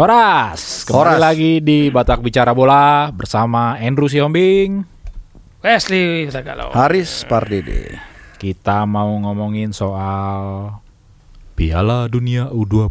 Horas, 0.00 0.88
kembali 0.88 0.96
Horas. 0.96 1.20
lagi 1.20 1.60
di 1.60 1.92
Batak 1.92 2.24
Bicara 2.24 2.56
Bola 2.56 3.12
bersama 3.12 3.76
Andrew 3.76 4.08
Siombing. 4.08 4.80
Wesley 5.60 6.24
Tagalo. 6.32 6.72
Haris 6.72 7.28
Pardede. 7.28 8.00
Kita 8.40 8.88
mau 8.88 9.12
ngomongin 9.20 9.76
soal 9.76 10.72
Piala 11.52 12.08
Dunia 12.08 12.48
U20 12.48 12.88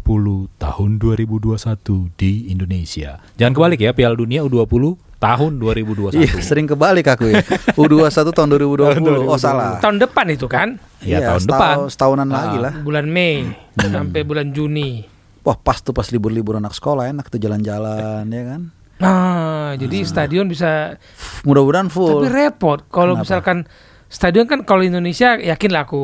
tahun 0.54 1.02
2021 1.02 2.14
di 2.14 2.46
Indonesia. 2.46 3.18
Jangan 3.34 3.58
kebalik 3.58 3.82
ya, 3.82 3.90
Piala 3.90 4.14
Dunia 4.14 4.46
U20 4.46 4.94
tahun 5.18 5.58
2021. 5.58 6.14
Iya, 6.14 6.38
sering 6.38 6.70
kebalik 6.70 7.10
aku 7.10 7.26
ya. 7.26 7.42
U21 7.82 8.30
tahun 8.30 8.48
2020. 8.54 9.26
Oh, 9.26 9.34
salah. 9.34 9.82
Tahun 9.82 9.98
depan 9.98 10.30
itu 10.30 10.46
kan? 10.46 10.78
Ya, 11.02 11.18
Iya, 11.18 11.34
tahun 11.34 11.42
setahun- 11.42 11.50
depan. 11.58 11.74
Setahunan 11.90 12.28
Ah. 12.30 12.34
lagi 12.38 12.58
lah. 12.62 12.72
Bulan 12.86 13.10
Mei 13.10 13.50
sampai 13.74 14.22
bulan 14.22 14.54
Juni. 14.54 15.18
Wah, 15.40 15.56
pas 15.56 15.76
tuh 15.76 15.90
pas 15.90 16.04
libur-libur 16.06 16.54
anak 16.54 16.72
sekolah 16.72 17.08
enak 17.08 17.26
tuh 17.26 17.38
jalan-jalan 17.38 18.24
ya 18.26 18.42
kan. 18.46 18.60
Nah, 19.00 19.72
jadi 19.74 20.04
stadion 20.04 20.44
bisa 20.44 21.00
Mudah-mudahan 21.42 21.88
full. 21.88 22.20
tapi 22.20 22.28
repot 22.28 22.84
kalau 22.86 23.16
misalkan 23.16 23.64
stadion 24.06 24.44
kan 24.44 24.60
kalau 24.60 24.82
Indonesia 24.82 25.34
yakin 25.34 25.70
lah 25.70 25.88
aku 25.88 26.02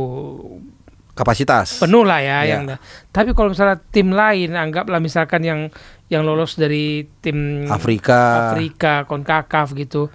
Kapasitas. 1.13 1.81
penuh 1.81 2.05
lah 2.05 2.21
ya 2.21 2.39
Iya. 2.41 2.45
yang 2.47 2.63
tapi 3.09 3.33
kalau 3.33 3.53
misalnya 3.53 3.81
tim 3.83 4.13
lain 4.13 4.53
anggaplah 4.53 4.97
misalkan 4.97 5.41
yang 5.41 5.61
yang 6.07 6.23
lolos 6.23 6.57
dari 6.57 7.05
tim 7.21 7.65
Afrika. 7.67 8.53
Afrika, 8.53 9.05
Konkakaf 9.05 9.73
gitu. 9.73 10.09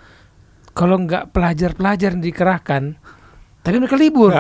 Kalau 0.72 0.98
nggak 0.98 1.30
pelajar-pelajar 1.30 2.16
dikerahkan, 2.16 2.96
tapi 3.60 3.76
mereka 3.78 3.94
libur. 3.94 4.32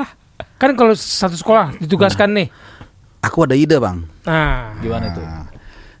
kan 0.60 0.70
kalau 0.74 0.92
satu 0.92 1.34
sekolah 1.34 1.74
ditugaskan 1.78 2.36
nih. 2.36 2.48
Aku 3.20 3.44
ada 3.44 3.52
ide, 3.52 3.76
Bang. 3.76 4.08
Nah, 4.24 4.76
Gimana 4.80 5.12
tuh? 5.12 5.24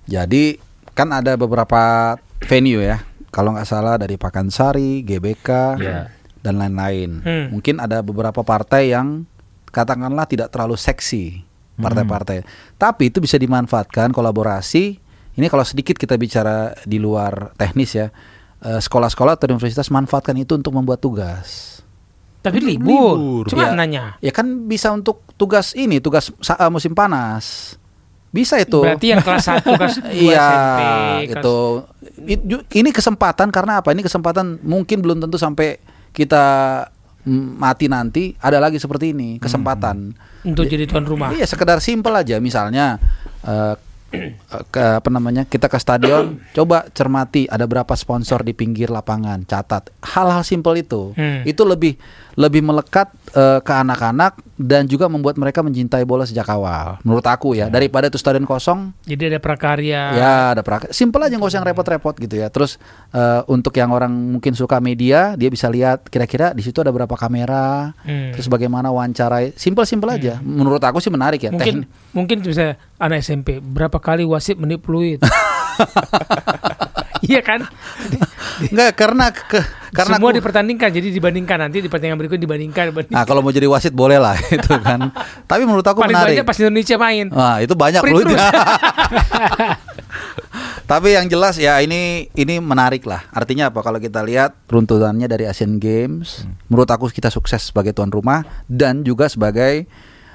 Jadi 0.08 0.56
kan 0.90 1.08
ada 1.10 1.36
beberapa 1.36 2.16
venue 2.42 2.80
ya. 2.80 3.04
Kalau 3.30 3.54
nggak 3.54 3.68
salah 3.68 3.94
dari 3.94 4.16
Pakansari, 4.16 5.04
GBK, 5.04 5.48
Iya. 5.78 6.10
dan 6.40 6.54
lain-lain. 6.56 7.20
Hmm. 7.22 7.46
Mungkin 7.52 7.78
ada 7.78 8.00
beberapa 8.00 8.42
partai 8.42 8.90
yang 8.90 9.22
katakanlah 9.70 10.26
tidak 10.26 10.50
terlalu 10.50 10.74
seksi 10.74 11.46
partai-partai. 11.78 12.42
Tapi 12.74 13.08
itu 13.08 13.22
bisa 13.22 13.36
dimanfaatkan 13.36 14.10
kolaborasi. 14.10 14.98
Ini 15.32 15.46
kalau 15.46 15.62
sedikit 15.62 15.94
kita 15.94 16.18
bicara 16.18 16.74
di 16.82 16.98
luar 16.98 17.54
teknis 17.54 17.94
ya. 17.94 18.10
eh, 18.60 18.76
Sekolah-sekolah 18.76 19.38
atau 19.38 19.48
universitas 19.48 19.88
manfaatkan 19.88 20.36
itu 20.36 20.52
untuk 20.52 20.74
membuat 20.74 21.00
tugas. 21.00 21.79
Tapi 22.40 22.58
libur. 22.58 23.16
Libur. 23.16 23.44
Cuma 23.46 23.62
Ya. 23.64 23.72
nanya. 23.72 24.04
Ya 24.18 24.30
kan 24.30 24.64
bisa 24.64 24.88
untuk 24.88 25.22
tugas 25.34 25.72
ini, 25.72 25.98
tugas 25.98 26.28
eh, 26.32 26.68
musim 26.68 26.92
panas. 26.92 27.76
Bisa 28.30 28.56
itu. 28.56 28.78
Berarti 28.78 29.10
yang 29.10 29.20
kelas 29.20 29.42
1, 29.42 29.66
kelas 29.78 29.94
2 30.00 30.14
Iya, 30.14 30.46
SMP. 30.46 30.82
kelas- 31.34 31.84
Ini 32.70 32.90
kesempatan 32.90 33.50
karena 33.50 33.82
apa? 33.82 33.90
Ini 33.90 34.00
kesempatan 34.00 34.62
mungkin 34.62 35.02
belum 35.02 35.18
tentu 35.18 35.34
sampai 35.34 35.82
kita 36.10 36.44
mati 37.52 37.84
nanti 37.84 38.32
ada 38.36 38.56
lagi 38.56 38.78
seperti 38.78 39.12
ini 39.12 39.36
kesempatan. 39.36 40.14
Untuk 40.40 40.64
jadi 40.64 40.86
tuan 40.86 41.04
rumah. 41.04 41.34
Iya, 41.34 41.44
sekedar 41.44 41.76
simpel 41.78 42.14
aja. 42.14 42.38
Misalnya 42.38 42.96
eh, 43.42 43.74
ke 44.74 44.82
apa 44.98 45.08
namanya? 45.08 45.46
Kita 45.46 45.66
ke 45.66 45.78
stadion, 45.78 46.38
coba 46.56 46.86
cermati 46.90 47.46
ada 47.46 47.64
berapa 47.64 47.94
sponsor 47.94 48.42
di 48.42 48.52
pinggir 48.52 48.90
lapangan, 48.90 49.42
catat. 49.44 49.90
Hal-hal 50.02 50.42
simpel 50.42 50.78
itu. 50.78 51.14
Hmm. 51.14 51.46
Itu 51.46 51.62
lebih 51.62 51.94
lebih 52.34 52.62
melekat 52.62 53.10
eh, 53.34 53.60
ke 53.60 53.72
anak-anak 53.74 54.38
dan 54.56 54.86
juga 54.86 55.06
membuat 55.06 55.36
mereka 55.36 55.60
mencintai 55.60 56.02
bola 56.02 56.24
sejak 56.24 56.46
awal. 56.48 56.96
Menurut 57.02 57.26
aku 57.26 57.52
ya, 57.52 57.68
daripada 57.68 58.06
itu 58.06 58.16
stadion 58.16 58.44
kosong, 58.44 58.96
Jadi 59.04 59.28
ada 59.28 59.38
prakarya. 59.38 60.02
Ya 60.14 60.32
ada 60.54 60.62
praktek. 60.62 60.90
Simpel 60.90 61.26
aja 61.26 61.36
nggak 61.36 61.50
usah 61.50 61.58
yang 61.60 61.68
repot-repot 61.68 62.14
gitu 62.16 62.34
ya. 62.34 62.48
Terus 62.48 62.80
eh, 63.12 63.42
untuk 63.46 63.76
yang 63.76 63.92
orang 63.92 64.08
mungkin 64.10 64.56
suka 64.56 64.80
media, 64.80 65.36
dia 65.36 65.48
bisa 65.48 65.68
lihat 65.68 66.08
kira-kira 66.08 66.50
di 66.50 66.64
situ 66.64 66.80
ada 66.80 66.90
berapa 66.90 67.12
kamera, 67.14 67.92
Hmm. 68.02 68.32
terus 68.32 68.48
bagaimana 68.48 68.88
wawancarai. 68.88 69.52
Simpel-simpel 69.54 70.08
aja. 70.10 70.34
Menurut 70.40 70.80
aku 70.80 70.96
sih 70.98 71.12
menarik 71.12 71.44
ya. 71.44 71.50
Mungkin 71.52 71.84
Teknik- 71.84 71.90
mungkin 72.16 72.36
bisa 72.40 72.80
anak 72.96 73.20
SMP 73.20 73.60
berapa 73.60 73.99
kali 74.00 74.24
wasit 74.24 74.56
menip 74.56 74.80
peluit. 74.80 75.20
Iya 77.20 77.44
kan? 77.44 77.68
Enggak 78.64 78.96
karena 78.96 79.28
ke, 79.28 79.60
karena 79.92 80.16
Semua 80.16 80.32
aku- 80.32 80.40
dipertandingkan 80.40 80.88
jadi 80.88 81.12
dibandingkan 81.12 81.60
nanti 81.60 81.78
di 81.78 81.86
pertandingan 81.86 82.16
berikut 82.16 82.40
dibandingkan, 82.40 82.90
dibandingkan. 82.90 83.12
Nah 83.12 83.28
kalau 83.28 83.44
mau 83.44 83.52
jadi 83.52 83.68
wasit 83.68 83.92
boleh 83.92 84.16
lah 84.16 84.40
itu 84.56 84.72
kan. 84.80 85.12
Tapi 85.44 85.62
menurut 85.62 85.84
aku 85.84 86.00
Paling 86.00 86.16
menarik. 86.16 86.40
banyak 86.40 86.46
pas 86.48 86.56
Indonesia 86.58 86.96
main. 86.96 87.28
Wah 87.28 87.60
itu 87.60 87.76
banyak 87.76 88.00
Print 88.00 88.24
terus. 88.24 88.40
Tapi 90.90 91.14
yang 91.14 91.28
jelas 91.28 91.54
ya 91.54 91.78
ini 91.78 92.26
ini 92.34 92.58
menarik 92.58 93.06
lah. 93.06 93.22
Artinya 93.30 93.70
apa? 93.70 93.78
Kalau 93.78 94.00
kita 94.00 94.24
lihat 94.24 94.56
runtutannya 94.66 95.28
dari 95.28 95.46
Asian 95.46 95.76
Games, 95.76 96.42
menurut 96.66 96.88
aku 96.88 97.06
kita 97.06 97.28
sukses 97.28 97.68
sebagai 97.68 97.92
tuan 97.92 98.10
rumah 98.10 98.42
dan 98.64 99.04
juga 99.04 99.28
sebagai 99.28 99.86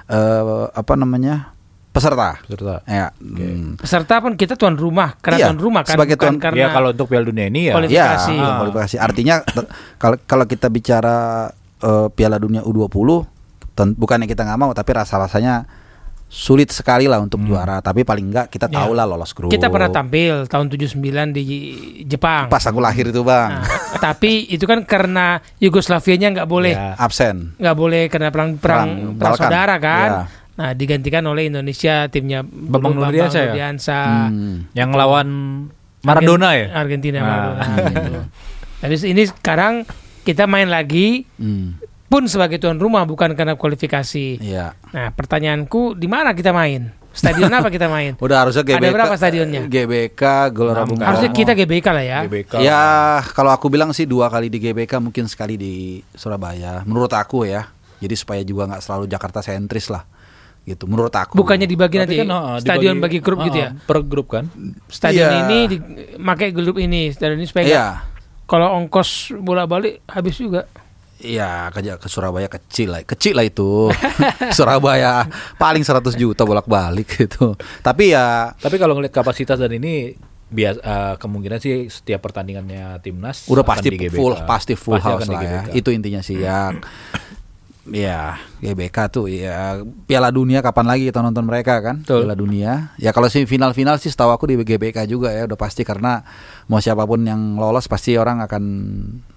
eh, 0.06 0.66
apa 0.70 0.94
namanya 0.96 1.55
peserta. 1.96 2.30
Peserta. 2.42 2.76
Ya. 2.84 3.08
hmm. 3.16 3.80
Peserta 3.80 4.20
pun 4.20 4.36
kita 4.36 4.54
tuan 4.54 4.76
rumah, 4.76 5.16
karena 5.18 5.38
Iya, 5.40 5.46
tuan 5.48 5.60
rumah 5.60 5.82
kan 5.82 5.96
sebagai 5.96 6.16
tuan- 6.16 6.38
karena 6.38 6.60
Ya 6.62 6.68
kalau 6.70 6.92
untuk 6.92 7.08
Piala 7.08 7.24
Dunia 7.24 7.48
ini 7.48 7.72
ya 7.72 7.74
Kualifikasi. 7.74 8.34
Ya, 8.34 8.44
ah, 8.44 8.56
kualifikasi. 8.60 8.96
Artinya 8.98 9.36
kalau 9.96 10.20
kalau 10.22 10.44
kita 10.44 10.68
bicara 10.68 11.48
eh, 11.78 12.08
Piala 12.10 12.36
Dunia 12.36 12.60
U20, 12.62 13.24
ten- 13.74 13.94
bukannya 13.94 14.26
kita 14.26 14.44
nggak 14.44 14.58
mau, 14.58 14.72
tapi 14.72 14.92
rasa-rasanya 14.92 15.64
sulit 16.26 16.68
sekali 16.68 17.06
lah 17.06 17.22
untuk 17.22 17.40
juara. 17.42 17.80
Tapi 17.80 18.02
paling 18.02 18.28
enggak 18.28 18.48
kita 18.50 18.66
Ya. 18.66 18.82
tahu 18.82 18.92
lah 18.92 19.06
lolos 19.06 19.32
grup. 19.32 19.48
kita 19.48 19.70
pernah 19.70 19.88
tampil 19.88 20.44
tahun 20.46 20.68
79 20.68 21.32
di 21.32 21.44
Jepang. 22.04 22.50
Pas 22.50 22.60
aku 22.62 22.82
lahir 22.82 23.08
itu 23.08 23.22
bang, 23.22 23.56
Nah, 23.56 23.64
tapi 24.02 24.50
itu 24.50 24.66
kan 24.66 24.82
karena 24.84 25.40
Yugoslavianya 25.60 26.34
nggak 26.34 26.50
boleh 26.50 26.74
Ya. 26.74 26.98
absen. 26.98 27.54
nggak 27.56 27.76
boleh 27.78 28.10
karena 28.10 28.34
perang 28.34 28.58
perang, 28.58 28.88
Perang 28.90 29.16
perang 29.16 29.34
saudara 29.38 29.76
kan. 29.78 30.10
Iya. 30.10 30.24
Nah, 30.56 30.72
digantikan 30.72 31.20
oleh 31.26 31.48
Indonesia 31.48 32.08
timnya 32.08 32.40
Bambang 32.42 32.96
Bambang 32.96 33.12
Nurdiansyah 33.12 33.44
ya? 33.52 33.68
Hmm. 34.26 34.72
yang 34.72 34.96
lawan 34.96 35.28
Maradona 36.02 36.56
ya. 36.56 36.72
Argentina 36.72 37.20
Nah. 37.20 37.28
Maradona 37.28 37.66
gitu. 37.92 38.12
Tapi 38.78 38.96
ini 39.06 39.24
sekarang 39.26 39.74
kita 40.22 40.46
main 40.46 40.70
lagi 40.70 41.28
Hmm. 41.36 41.76
pun 42.06 42.24
sebagai 42.26 42.56
tuan 42.56 42.78
rumah 42.78 43.04
bukan 43.04 43.36
karena 43.36 43.60
kualifikasi. 43.60 44.40
Iya. 44.40 44.78
Nah, 44.90 45.12
pertanyaanku 45.12 45.94
di 45.94 46.08
mana 46.08 46.32
kita 46.32 46.56
main? 46.56 46.94
Stadion 47.12 47.48
apa 47.50 47.68
kita 47.68 47.88
main? 47.88 48.16
Udah 48.24 48.44
harusnya 48.44 48.62
GBK. 48.62 48.78
Ada 48.78 48.90
berapa 48.92 49.16
stadionnya? 49.16 49.62
GBK, 49.66 50.22
Gelora 50.52 50.84
Bung 50.84 51.00
kan? 51.00 51.08
Harusnya 51.12 51.32
kita 51.32 51.52
GBK 51.52 51.88
lah 51.90 52.06
ya. 52.06 52.20
GBK. 52.24 52.54
Ya, 52.60 52.84
kalau 53.32 53.52
aku 53.52 53.68
bilang 53.68 53.92
sih 53.92 54.04
dua 54.04 54.28
kali 54.28 54.48
di 54.48 54.60
GBK, 54.60 55.00
mungkin 55.00 55.26
sekali 55.26 55.56
di 55.56 55.74
Surabaya. 56.12 56.84
Menurut 56.84 57.12
aku 57.12 57.44
ya. 57.44 57.72
Jadi 58.00 58.12
supaya 58.14 58.44
juga 58.44 58.68
nggak 58.68 58.84
selalu 58.84 59.08
Jakarta 59.08 59.40
sentris 59.40 59.88
lah. 59.88 60.04
Gitu. 60.66 60.84
Menurut 60.86 61.14
aku. 61.14 61.38
Bukannya 61.38 61.64
dibagi 61.64 62.02
nanti 62.02 62.18
kan, 62.18 62.28
ah, 62.28 62.58
stadion 62.58 62.98
dibagi- 62.98 63.06
bagi 63.16 63.20
grup 63.22 63.40
gitu 63.44 63.58
ah, 63.58 63.64
ya. 63.64 63.70
Per 63.78 63.98
grup 64.02 64.28
kan. 64.28 64.50
Stadion 64.86 65.30
Iya. 65.30 65.40
ini 65.46 65.58
dipakai 65.70 66.50
grup 66.50 66.76
ini, 66.76 67.14
stadion 67.14 67.38
ini 67.38 67.46
supaya 67.46 67.64
Iya. 67.64 67.86
nggak- 67.94 68.02
kalau 68.46 68.68
ongkos 68.76 69.10
bolak-balik 69.36 70.02
habis 70.06 70.36
juga. 70.36 70.66
Iya, 71.16 71.72
ke, 71.72 71.80
ke 71.96 72.08
Surabaya 72.08 72.46
kecil 72.46 72.92
lah, 72.92 73.02
kecil 73.02 73.34
lah 73.34 73.46
itu. 73.46 73.88
Surabaya 74.52 75.26
paling 75.56 75.82
100 75.82 76.14
juta 76.14 76.44
bolak-balik 76.44 77.08
gitu. 77.16 77.54
Tapi 77.80 78.12
ya 78.12 78.52
Tapi 78.54 78.76
kalau 78.76 78.94
ngeliat 78.94 79.14
kapasitas 79.14 79.56
dan 79.56 79.72
ini 79.72 80.18
bias 80.46 80.78
eh, 80.78 81.16
kemungkinan 81.16 81.58
sih 81.58 81.88
setiap 81.88 82.22
pertandingannya 82.22 83.02
timnas 83.02 83.46
udah 83.46 83.62
akan 83.62 83.72
pasti 83.72 83.88
di 83.90 83.98
GBK. 83.98 84.14
full, 84.14 84.34
pasti 84.46 84.74
full 84.74 84.98
Pasti 84.98 85.08
house 85.08 85.28
lah 85.28 85.42
ya. 85.42 85.62
Itu 85.72 85.90
intinya 85.90 86.22
sih 86.22 86.38
ya. 86.38 86.70
Ya, 87.86 88.42
GBK 88.66 88.98
tuh 89.14 89.30
ya 89.30 89.78
Piala 90.10 90.34
Dunia 90.34 90.66
kapan 90.66 90.90
lagi 90.90 91.06
kita 91.06 91.22
nonton 91.22 91.46
mereka 91.46 91.78
kan? 91.86 92.02
Betul. 92.02 92.26
Piala 92.26 92.34
Dunia. 92.34 92.98
Ya 92.98 93.14
kalau 93.14 93.30
sih 93.30 93.46
final-final 93.46 94.02
sih 94.02 94.10
setahu 94.10 94.34
aku 94.34 94.50
di 94.50 94.58
GBK 94.58 95.06
juga 95.06 95.30
ya 95.30 95.46
udah 95.46 95.54
pasti 95.54 95.86
karena 95.86 96.26
mau 96.66 96.82
siapa 96.82 97.06
pun 97.06 97.22
yang 97.22 97.62
lolos 97.62 97.86
pasti 97.86 98.18
orang 98.18 98.42
akan 98.42 98.64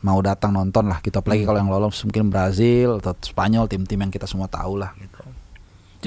mau 0.01 0.17
datang 0.25 0.57
nonton 0.57 0.89
lah 0.89 1.05
gitu. 1.05 1.21
Apalagi 1.21 1.45
kalau 1.45 1.61
yang 1.61 1.69
lolos 1.69 2.01
mungkin 2.09 2.33
Brazil 2.33 3.05
atau 3.05 3.13
Spanyol 3.21 3.69
tim-tim 3.69 4.01
yang 4.01 4.13
kita 4.13 4.25
semua 4.25 4.49
tahu 4.49 4.81
lah 4.81 4.97
gitu. 4.97 5.21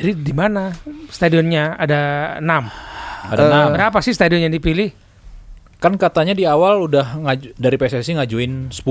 Jadi 0.01 0.11
di 0.25 0.33
mana 0.33 0.73
stadionnya 1.13 1.77
ada 1.77 2.01
enam? 2.41 2.73
Ada 3.29 3.41
enam. 3.45 3.67
Berapa 3.77 4.01
sih 4.01 4.17
stadion 4.17 4.41
yang 4.41 4.53
dipilih? 4.55 4.89
Kan 5.81 5.97
katanya 5.97 6.37
di 6.37 6.45
awal 6.45 6.85
udah 6.85 7.17
ngaju, 7.17 7.57
dari 7.57 7.73
PSSI 7.73 8.21
ngajuin 8.21 8.69
10. 8.69 8.85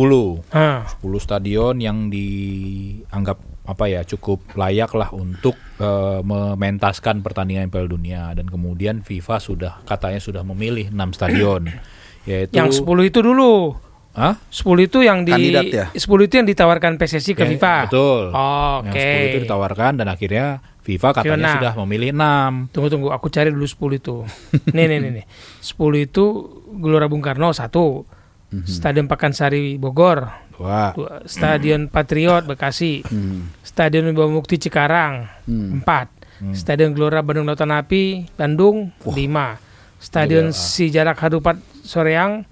Hah. 0.51 0.83
10 0.99 1.23
stadion 1.23 1.79
yang 1.79 2.11
dianggap 2.11 3.39
apa 3.63 3.87
ya 3.87 4.03
cukup 4.03 4.43
layak 4.59 4.91
lah 4.99 5.15
untuk 5.15 5.55
eh, 5.79 6.21
mementaskan 6.27 7.23
pertandingan 7.23 7.71
Piala 7.71 7.87
Dunia 7.87 8.35
dan 8.35 8.51
kemudian 8.51 9.07
FIFA 9.07 9.37
sudah 9.39 9.73
katanya 9.87 10.19
sudah 10.19 10.43
memilih 10.43 10.91
6 10.91 11.15
stadion 11.15 11.71
yaitu 12.29 12.59
Yang 12.59 12.83
10 12.83 13.07
itu 13.07 13.23
dulu. 13.23 13.79
Hah? 14.11 14.35
10 14.51 14.91
itu 14.91 14.99
yang 15.07 15.23
di 15.23 15.31
Kandidat 15.31 15.71
ya? 15.71 15.87
10 15.95 16.27
itu 16.27 16.35
yang 16.43 16.47
ditawarkan 16.51 16.99
PSSI 16.99 17.39
ke 17.39 17.47
Ya, 17.47 17.51
FIFA. 17.55 17.75
Betul. 17.87 18.25
Oh, 18.35 18.77
Yang 18.83 18.95
Oke. 18.99 19.07
10 19.07 19.31
itu 19.31 19.39
ditawarkan 19.47 19.93
dan 20.03 20.07
akhirnya 20.11 20.47
FIFA 20.81 21.09
katanya 21.13 21.37
enam. 21.37 21.55
sudah 21.61 21.73
memilih 21.85 22.11
6. 22.13 22.73
Tunggu 22.73 22.89
tunggu, 22.89 23.09
aku 23.11 23.29
cari 23.29 23.49
dulu 23.49 23.65
10 23.65 24.01
itu. 24.01 24.17
nih 24.77 24.87
nih 24.87 24.99
nih 24.99 25.11
nih. 25.21 25.25
10 25.61 25.77
itu 26.01 26.25
Gelora 26.73 27.07
Bung 27.07 27.21
Karno 27.21 27.53
satu. 27.53 28.05
Mhm. 28.51 28.67
Stadion 28.67 29.07
Pakansari 29.07 29.79
Bogor, 29.79 30.27
Wah. 30.59 30.91
dua. 30.91 31.23
Stadion 31.23 31.87
Patriot 31.87 32.43
Bekasi, 32.43 32.99
Hmm. 33.05 33.55
Stadion 33.63 34.11
Bawang 34.11 34.35
Mukti 34.35 34.59
Cikarang, 34.59 35.31
Hmm. 35.47 35.79
empat. 35.79 36.11
Stadion 36.51 36.91
Gelora 36.91 37.21
Bandung 37.21 37.45
Lautan 37.45 37.71
Api 37.71 38.27
Bandung, 38.33 38.91
lima. 39.07 39.61
Stadion 40.01 40.51
Sijalak 40.51 41.21
Harupat 41.21 41.61
Soreang, 41.85 42.43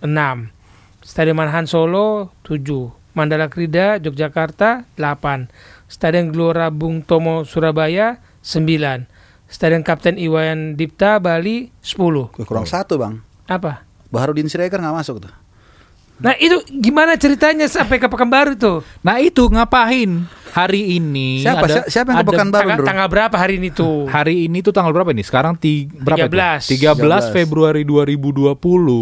enam. 0.00 0.48
Stadion 1.02 1.34
Manahan 1.34 1.66
Solo, 1.66 2.32
tujuh. 2.40 2.88
Mandala 3.12 3.46
Krida 3.46 3.98
Yogyakarta, 3.98 4.86
delapan. 4.94 5.50
Stadion 5.86 6.30
Gelora 6.30 6.68
Bung 6.68 7.00
Tomo 7.00 7.42
Surabaya, 7.42 8.18
sembilan. 8.40 9.06
Stadion 9.44 9.80
Kapten 9.80 10.16
Iwayan 10.16 10.74
Dipta 10.74 11.16
Bali, 11.16 11.70
sepuluh. 11.78 12.32
Kurang 12.34 12.64
satu 12.64 12.96
bang. 12.96 13.20
Apa? 13.44 13.84
Baharudin 14.08 14.46
Siregar 14.46 14.78
nggak 14.78 14.96
masuk 14.96 15.18
tuh. 15.20 15.32
Nah 16.14 16.30
itu 16.36 16.62
gimana 16.72 17.14
ceritanya 17.14 17.66
sampai 17.66 17.98
ke 17.98 18.06
Pekanbaru 18.06 18.54
tuh? 18.54 18.86
Nah 19.02 19.18
itu 19.18 19.44
ngapain 19.44 20.22
hari 20.48 20.96
ini? 20.96 21.42
Siapa? 21.42 21.66
ada- 21.66 21.82
Si- 21.82 21.90
siapa 21.90 22.14
yang 22.14 22.22
ke 22.22 22.30
Pekanbaru, 22.30 22.62
Tanggal, 22.70 22.86
tanggal 22.86 23.08
berapa 23.10 23.36
hari 23.36 23.58
ini 23.58 23.68
tuh? 23.68 24.06
Hari 24.06 24.46
ini 24.46 24.62
tuh 24.62 24.70
tanggal 24.70 24.94
berapa 24.94 25.10
ini? 25.10 25.20
Sekarang 25.20 25.58
ti 25.58 25.90
berapa 25.90 26.24
13. 26.24 26.70
itu? 26.70 26.86
13 26.86 27.34
Februari 27.34 27.82
2020. 27.82 28.54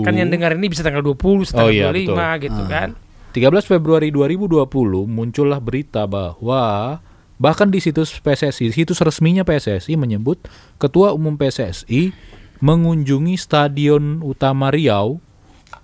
Kan 0.03 0.17
yang 0.17 0.29
dengar 0.29 0.57
ini 0.57 0.67
bisa 0.67 0.81
tanggal 0.81 1.05
20, 1.05 1.45
tanggal 1.47 1.69
Oh, 1.69 1.71
iya, 1.71 1.93
25 1.93 2.41
gitu 2.41 2.63
kan. 2.65 2.89
13 3.33 3.65
Februari 3.65 4.13
2020 4.13 4.69
muncullah 5.09 5.57
berita 5.57 6.05
bahwa 6.05 7.01
bahkan 7.41 7.67
di 7.67 7.81
situs 7.81 8.13
PSSI, 8.15 8.71
situs 8.71 9.01
resminya 9.01 9.41
PSSI 9.43 9.97
menyebut 9.97 10.37
Ketua 10.77 11.17
Umum 11.17 11.35
PSSI 11.35 12.13
mengunjungi 12.61 13.35
Stadion 13.35 14.21
Utama 14.21 14.69
Riau 14.69 15.19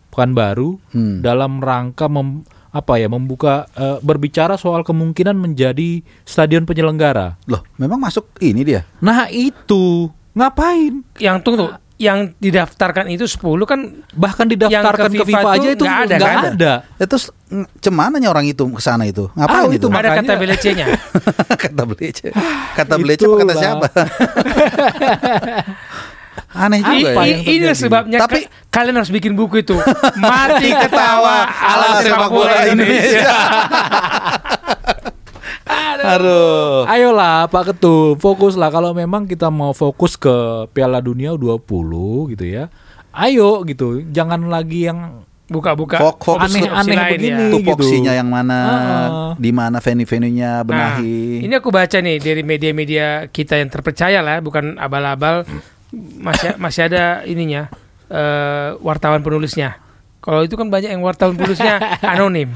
Pekanbaru 0.08 0.76
Hmm. 0.92 1.24
dalam 1.24 1.58
rangka 1.58 2.06
mem- 2.06 2.44
apa 2.68 3.00
ya 3.00 3.08
membuka 3.08 3.64
eh, 3.72 3.96
berbicara 3.98 4.54
soal 4.54 4.84
kemungkinan 4.84 5.32
menjadi 5.32 6.04
stadion 6.22 6.68
penyelenggara. 6.68 7.40
Loh, 7.48 7.64
memang 7.80 7.96
masuk 7.96 8.28
ini 8.38 8.60
dia. 8.60 8.84
Nah, 9.00 9.24
itu 9.30 10.12
ngapain? 10.36 11.00
Yang 11.16 11.36
tunggu, 11.42 11.66
yang 11.98 12.30
didaftarkan 12.34 13.10
itu 13.10 13.26
10 13.26 13.42
kan 13.62 13.80
Bahkan 14.14 14.46
didaftarkan 14.48 15.10
ke 15.10 15.18
ke 15.18 15.24
FIFA, 15.26 15.34
FIFA 15.34 15.50
aja 15.52 15.68
itu 15.68 15.82
nggak 15.82 15.98
ada, 16.00 16.14
nggak 16.14 16.30
kan? 16.30 16.44
ada. 16.54 16.72
Ya, 16.94 17.04
terus 17.04 17.24
mm, 17.50 17.66
cemananya 17.78 18.28
orang 18.30 18.46
itu 18.46 18.62
ke 18.64 18.78
sana 18.78 19.02
itu? 19.02 19.26
Ah, 19.34 19.44
Ngapain 19.44 19.66
itu? 19.68 19.76
itu 19.76 19.86
ada 19.88 19.98
makanya- 20.08 20.14
kata 20.16 20.32
BLC-nya. 20.36 20.86
kata 21.66 21.82
belice. 21.84 22.28
Kata 22.72 22.94
belice 22.96 23.24
apa 23.24 23.36
kata 23.36 23.54
siapa? 23.54 23.86
Aneh 26.48 26.80
juga 26.80 27.12
Apa 27.12 27.22
ya. 27.22 27.28
i- 27.28 27.28
yang 27.28 27.40
ini 27.44 27.58
terjadi? 27.66 27.76
sebabnya 27.76 28.18
Tapi- 28.22 28.46
ka- 28.46 28.50
kalian 28.72 28.94
harus 28.96 29.10
bikin 29.10 29.32
buku 29.34 29.60
itu. 29.60 29.74
Mati 30.22 30.70
ketawa 30.70 31.36
ala 31.44 31.98
sepak 32.00 32.30
bola 32.30 32.62
Indonesia. 32.64 33.26
Aduh. 35.99 36.88
Ayolah 36.88 37.47
Pak 37.47 37.73
Ketum, 37.73 38.17
fokuslah 38.17 38.70
kalau 38.70 38.97
memang 38.97 39.29
kita 39.29 39.53
mau 39.53 39.70
fokus 39.73 40.17
ke 40.17 40.31
Piala 40.73 41.03
Dunia 41.03 41.35
20 41.35 41.59
gitu 42.32 42.44
ya. 42.44 42.73
Ayo 43.12 43.67
gitu, 43.67 44.05
jangan 44.09 44.47
lagi 44.47 44.87
yang 44.87 45.25
Buka-buka 45.49 45.97
aneh-aneh 45.97 46.97
begini. 47.09 47.29
ya. 47.32 47.49
Tupoksinya 47.49 48.12
gitu. 48.12 48.20
yang 48.20 48.29
mana? 48.29 48.59
Heeh. 48.61 49.29
Di 49.41 49.50
mana 49.50 49.81
venue-venuenya 49.81 50.61
benahi? 50.61 51.41
Nah, 51.41 51.44
ini 51.49 51.55
aku 51.56 51.73
baca 51.73 51.97
nih 52.05 52.20
dari 52.20 52.44
media-media 52.44 53.32
kita 53.32 53.56
yang 53.56 53.73
terpercaya 53.73 54.20
lah, 54.20 54.44
bukan 54.44 54.76
abal-abal. 54.76 55.49
Masih 56.20 56.53
masih 56.61 56.93
ada 56.93 57.25
ininya 57.25 57.73
eh, 58.12 58.76
wartawan 58.85 59.25
penulisnya. 59.25 59.81
Kalau 60.20 60.44
itu 60.44 60.53
kan 60.53 60.69
banyak 60.69 60.93
yang 60.93 61.00
wartawan 61.00 61.32
penulisnya 61.32 61.81
anonim. 62.12 62.53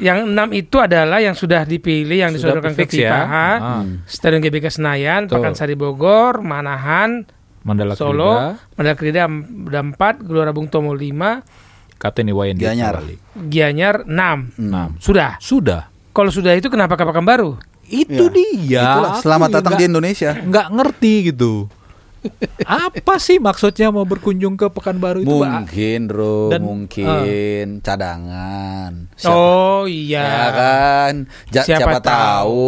Yang 0.00 0.18
enam 0.26 0.48
itu 0.56 0.76
adalah 0.80 1.20
yang 1.20 1.36
sudah 1.36 1.68
dipilih, 1.68 2.24
yang 2.24 2.32
Sudah 2.32 2.56
disodorkan 2.56 2.72
ke 2.72 2.84
ya. 2.84 2.90
FIFA. 2.90 3.20
Ah. 3.28 3.82
Stadion 4.08 4.40
GBK 4.40 4.66
Senayan, 4.72 5.28
Betul. 5.28 5.44
Pakansari 5.44 5.76
Bogor, 5.76 6.40
Manahan, 6.40 7.28
Mandala 7.60 7.92
Solo, 7.92 8.56
Krida, 8.56 8.72
Mandala 8.74 8.96
Krida 8.96 9.20
ada 9.28 9.80
4, 9.84 10.24
Gelora 10.24 10.50
Bung 10.56 10.72
Tomo 10.72 10.96
5, 10.96 12.00
Kapten 12.00 12.32
Iwayan 12.32 12.56
Gianyar. 12.56 13.04
Gianyar 13.36 14.08
6. 14.08 14.56
Nah, 14.56 14.88
Sudah. 14.96 15.36
sudah. 15.36 15.92
Kalau 16.16 16.32
sudah 16.32 16.56
itu 16.56 16.72
kenapa 16.72 16.96
ke 16.96 17.04
Pekanbaru? 17.04 17.60
Itu 17.90 18.32
Ya, 18.32 18.34
dia. 18.34 18.82
Itulah, 18.86 19.12
selamat 19.20 19.48
datang 19.60 19.74
di 19.76 19.84
Indonesia. 19.84 20.32
Nggak 20.32 20.66
ngerti 20.72 21.12
gitu. 21.34 21.68
Apa 22.62 23.16
sih 23.16 23.36
maksudnya 23.36 23.88
mau 23.88 24.02
berkunjung 24.02 24.52
ke 24.54 24.68
Pekanbaru 24.68 25.20
itu? 25.20 25.32
Pak? 25.32 25.64
Mungkin, 25.64 25.98
bro, 26.04 26.48
Dan- 26.48 26.62
mungkin 26.62 27.80
cadangan. 27.80 28.90
Siapa- 29.14 29.32
Oh 29.32 29.82
Ya 29.84 29.88
iya. 29.88 30.26
kan, 30.50 31.12
Ja- 31.48 31.64
Siapa 31.64 31.80
siapa, 31.80 31.98
tahu. 31.98 32.04
tahu. 32.04 32.60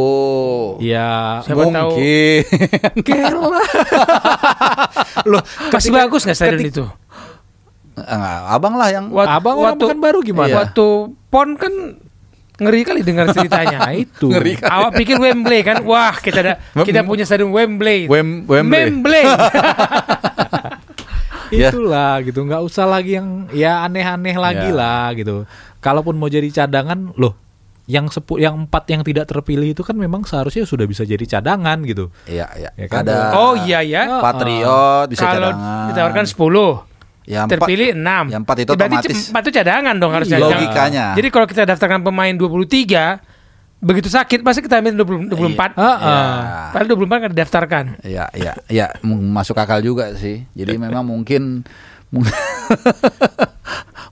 Ya, 0.81 1.13
Siapa 1.43 1.63
tahu. 1.63 1.69
mungkin. 1.93 2.41
loh, 5.27 5.43
Masih 5.69 5.89
ketika- 5.89 5.99
bagus 6.01 6.21
nggak 6.23 6.35
stadion 6.35 6.59
ketika- 6.59 6.73
itu? 6.73 6.85
Ah, 7.95 8.51
abang 8.51 8.73
lah 8.73 8.89
yang 8.89 9.07
Wat- 9.13 9.29
Abang 9.29 9.55
orang 9.59 9.77
Pekanbaru 9.77 10.19
gimana? 10.23 10.49
Iya. 10.49 10.57
Waktu 10.65 10.87
pon 11.29 11.49
kan 11.55 11.73
ngeri 12.55 12.81
kali 12.83 13.01
dengar 13.01 13.31
ceritanya. 13.31 13.79
Itu. 14.05 14.29
Ngeri 14.29 14.57
kan? 14.57 14.69
Awak 14.69 14.91
pikir 14.95 15.17
Wembley 15.17 15.61
kan? 15.63 15.81
Wah, 15.83 16.13
kita 16.15 16.39
ada 16.41 16.53
kita 16.77 17.01
punya 17.03 17.23
stadion 17.23 17.49
Wembley. 17.49 18.05
Wem- 18.07 18.45
Wembley. 18.45 18.83
Wembley. 18.83 19.25
Ya. 21.53 21.69
Itulah 21.69 22.25
gitu, 22.25 22.49
nggak 22.49 22.65
usah 22.65 22.89
lagi 22.89 23.13
yang 23.13 23.45
ya 23.53 23.85
aneh-aneh 23.85 24.33
lagi 24.35 24.73
Ya. 24.73 24.73
lah 24.73 25.13
gitu. 25.13 25.45
Kalaupun 25.79 26.17
mau 26.17 26.25
jadi 26.25 26.49
cadangan, 26.49 27.13
loh, 27.13 27.37
yang 27.85 28.09
sepu, 28.09 28.41
yang 28.41 28.65
empat 28.65 28.89
yang 28.89 29.05
tidak 29.05 29.29
terpilih 29.29 29.69
itu 29.69 29.85
kan 29.85 29.93
memang 29.93 30.25
seharusnya 30.25 30.65
sudah 30.65 30.89
bisa 30.89 31.05
jadi 31.05 31.21
cadangan 31.21 31.85
gitu. 31.85 32.09
Iya, 32.25 32.49
iya. 32.57 32.71
Ya 32.73 32.87
kan? 32.89 33.05
Ada 33.05 33.37
oh 33.37 33.53
iya 33.61 33.85
ya. 33.85 34.17
Patriot 34.17 35.13
bisa 35.13 35.29
Kalau 35.29 35.53
cadangan. 35.53 35.87
ditawarkan 35.93 36.25
10 36.25 36.92
Ya, 37.25 37.45
empat- 37.45 37.63
terpilih 37.63 37.95
6 37.95 38.25
yang 38.29 38.43
empat 38.43 38.57
itu 38.59 38.71
Berarti 38.73 38.97
otomatis. 38.99 39.15
c- 39.17 39.29
empat 39.29 39.43
itu 39.43 39.53
cadangan 39.55 39.95
dong 39.95 40.13
harusnya 40.13 40.37
Iya. 40.37 40.45
Jangan- 40.45 40.59
Logikanya. 40.59 41.07
Jadi 41.15 41.29
kalau 41.29 41.47
kita 41.47 41.63
daftarkan 41.65 42.01
pemain 42.01 42.35
23 42.35 43.23
Begitu 43.79 44.07
sakit 44.07 44.41
pasti 44.41 44.61
kita 44.61 44.79
ambil 44.79 44.95
20, 44.97 45.27
24 45.29 45.75
Heeh. 45.75 45.97
Iya. 45.99 46.23
Padahal 46.71 46.89
24 46.89 47.19
kan 47.19 47.31
didaftarkan 47.31 47.85
Iya, 48.01 48.25
iya, 48.33 48.53
iya, 48.69 48.87
masuk 49.03 49.55
akal 49.57 49.79
juga 49.79 50.15
sih. 50.15 50.47
Jadi 50.53 50.79
memang 50.83 51.03
mungkin 51.03 51.67
mung- 52.09 52.23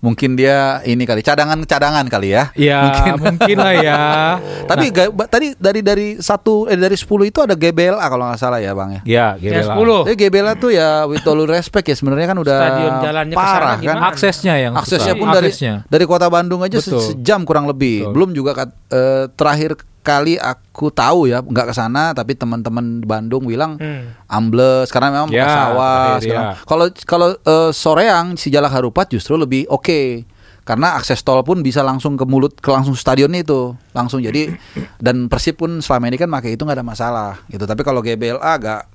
mungkin 0.00 0.33
dia 0.33 0.80
ini 0.83 1.04
kali 1.04 1.21
cadangan-cadangan 1.21 2.09
kali 2.09 2.33
ya. 2.33 2.49
Ya 2.57 2.88
mungkin, 3.14 3.57
lah 3.57 3.75
ya. 3.75 4.00
Tapi 4.71 4.88
ga- 4.88 5.09
ba- 5.09 5.25
tadi 5.25 5.52
dari 5.54 5.80
dari 5.80 6.09
satu 6.16 6.64
eh, 6.64 6.75
dari 6.75 6.92
10 6.92 7.04
itu 7.23 7.38
ada 7.38 7.52
GBLA 7.52 8.00
kalau 8.02 8.25
nggak 8.26 8.37
salah 8.37 8.59
ya, 8.59 8.73
Bang 8.73 8.97
ya. 8.97 9.00
Ya, 9.04 9.26
Yang 9.37 9.69
GBLA. 9.69 9.75
10 9.76 10.09
Jadi 10.09 10.16
GBLA 10.19 10.52
tuh 10.57 10.71
ya 10.71 10.88
with 11.04 11.21
all 11.23 11.45
respect 11.45 11.85
ya 11.85 11.95
sebenarnya 11.95 12.26
kan 12.26 12.38
udah 12.38 12.57
Stadion 12.59 12.92
jalannya 13.02 13.37
parah 13.37 13.76
kan. 13.76 13.97
Aksesnya 14.09 14.54
yang 14.59 14.73
Aksesnya 14.73 15.12
susah. 15.12 15.21
pun 15.21 15.28
dari 15.30 15.49
Aksesnya. 15.49 15.75
dari 15.87 16.04
kota 16.04 16.26
Bandung 16.26 16.61
aja 16.61 16.80
Betul. 16.80 17.00
sejam 17.02 17.45
kurang 17.45 17.64
lebih. 17.64 18.02
Betul. 18.02 18.12
Belum 18.12 18.30
juga 18.33 18.52
kat- 18.57 18.76
eh, 18.88 19.28
terakhir 19.30 19.76
kali 20.00 20.35
aku 20.35 20.88
tahu 20.88 21.26
ya 21.26 21.38
nggak 21.38 21.66
ke 21.66 21.75
sana 21.75 22.11
tapi 22.11 22.33
teman-teman 22.33 22.99
di 22.99 23.07
Bandung 23.07 23.45
bilang 23.45 23.76
Hmm. 23.76 24.16
ambles 24.26 24.88
karena 24.88 25.09
memang 25.11 25.28
Ya, 25.28 25.45
bekas 25.45 25.54
sawah. 25.54 26.12
ya. 26.21 26.40
Kalau 26.62 26.87
kalau 27.02 27.28
eh, 27.35 27.71
soreang 27.71 28.35
si 28.35 28.49
Jalak 28.49 28.73
Harupat 28.73 29.09
justru 29.09 29.35
lebih 29.35 29.64
oke. 29.66 30.25
Karena 30.61 30.95
akses 30.95 31.19
tol 31.21 31.40
pun 31.40 31.61
bisa 31.61 31.80
langsung 31.80 32.14
ke 32.14 32.23
mulut 32.23 32.54
ke 32.54 32.69
langsung 32.69 32.95
stadion 32.95 33.33
itu 33.33 33.75
langsung 33.90 34.21
jadi 34.21 34.54
dan 35.02 35.26
Persib 35.26 35.57
pun 35.57 35.80
selama 35.80 36.07
ini 36.07 36.16
kan 36.16 36.28
pakai 36.28 36.54
itu 36.54 36.62
nggak 36.62 36.78
ada 36.78 36.87
masalah 36.87 37.33
gitu 37.47 37.64
tapi 37.64 37.80
kalau 37.80 37.99
GBLA 37.99 38.38
agak 38.38 38.87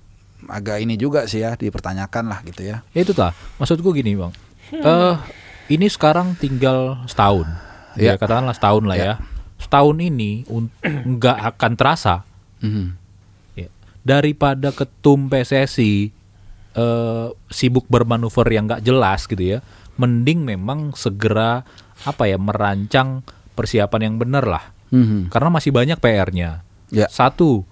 agak 0.46 0.78
ini 0.78 0.94
juga 0.94 1.26
sih 1.26 1.42
ya 1.42 1.54
dipertanyakan 1.54 2.24
lah 2.26 2.40
gitu 2.44 2.64
ya 2.64 2.80
Ya 2.90 3.02
itu 3.02 3.12
tah. 3.12 3.34
Maksudku 3.58 3.92
gini 3.92 4.14
bang. 4.14 4.32
Eh 4.72 5.14
ini 5.70 5.86
sekarang 5.86 6.34
tinggal 6.36 7.02
setahun. 7.04 7.50
Ya, 7.94 8.14
Ya. 8.14 8.16
katakanlah 8.16 8.54
setahun 8.54 8.84
lah 8.86 8.96
ya. 8.96 9.14
Setahun 9.66 9.98
ini 9.98 10.46
nggak 11.18 11.38
akan 11.58 11.72
terasa. 11.74 12.22
Mhm. 12.62 12.86
Ya. 13.58 13.68
Daripada 14.06 14.70
ketum 14.70 15.26
PSSI 15.26 16.14
eh, 16.76 17.28
sibuk 17.50 17.90
bermanuver 17.90 18.46
yang 18.54 18.70
nggak 18.70 18.86
jelas 18.86 19.26
gitu 19.26 19.58
ya. 19.58 19.60
Mending 19.98 20.46
memang 20.46 20.94
segera 20.94 21.66
apa 22.06 22.30
ya 22.30 22.38
merancang 22.38 23.26
persiapan 23.58 24.12
yang 24.12 24.16
benar 24.22 24.46
lah. 24.46 24.64
Mhm. 24.94 25.34
Karena 25.34 25.50
masih 25.50 25.74
banyak 25.74 25.98
PR-nya. 25.98 26.62
Ya. 26.94 27.08
Satu 27.10 27.66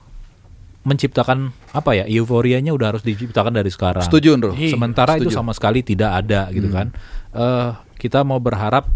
menciptakan 0.84 1.56
apa 1.72 1.96
ya 1.96 2.04
euforianya 2.10 2.76
udah 2.76 2.96
harus 2.96 3.04
diciptakan 3.06 3.56
dari 3.56 3.72
sekarang. 3.72 4.04
Setuju, 4.04 4.36
Sementara 4.68 5.16
itu 5.16 5.32
setuju. 5.32 5.38
sama 5.40 5.52
sekali 5.56 5.80
tidak 5.80 6.12
ada 6.26 6.52
gitu 6.52 6.68
kan. 6.74 6.92
Eh 7.32 7.70
kita 8.02 8.26
mau 8.28 8.40
berharap 8.44 8.88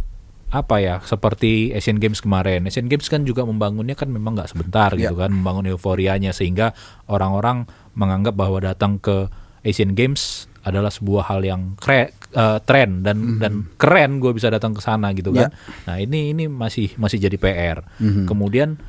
apa 0.47 0.79
ya 0.79 1.03
seperti 1.03 1.75
Asian 1.75 1.99
Games 1.99 2.23
kemarin. 2.23 2.63
Asian 2.63 2.87
Games 2.87 3.11
kan 3.11 3.27
juga 3.27 3.43
membangunnya 3.43 3.99
kan 3.99 4.07
memang 4.07 4.39
nggak 4.39 4.55
sebentar 4.55 4.95
gitu 4.95 5.11
Ya. 5.11 5.27
kan, 5.27 5.35
membangun 5.35 5.67
euforianya 5.67 6.31
sehingga 6.31 6.71
orang-orang 7.05 7.67
menganggap 7.93 8.31
bahwa 8.31 8.63
datang 8.63 8.95
ke 8.95 9.27
Asian 9.61 9.91
Games 9.91 10.47
adalah 10.63 10.87
sebuah 10.87 11.27
hal 11.27 11.43
yang 11.43 11.75
kre, 11.75 12.11
eh, 12.11 12.59
tren 12.63 13.03
dan 13.03 13.39
dan 13.39 13.67
keren 13.75 14.19
gue 14.19 14.31
bisa 14.31 14.47
datang 14.47 14.71
ke 14.71 14.79
sana 14.79 15.11
gitu 15.11 15.35
kan. 15.35 15.51
Nah 15.83 15.99
ini 15.99 16.31
ini 16.31 16.47
masih 16.47 16.95
masih 16.95 17.19
jadi 17.19 17.35
PR. 17.35 17.77
Kemudian 18.23 18.79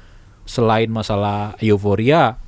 selain 0.47 0.87
masalah 0.89 1.59
euforia 1.59 2.39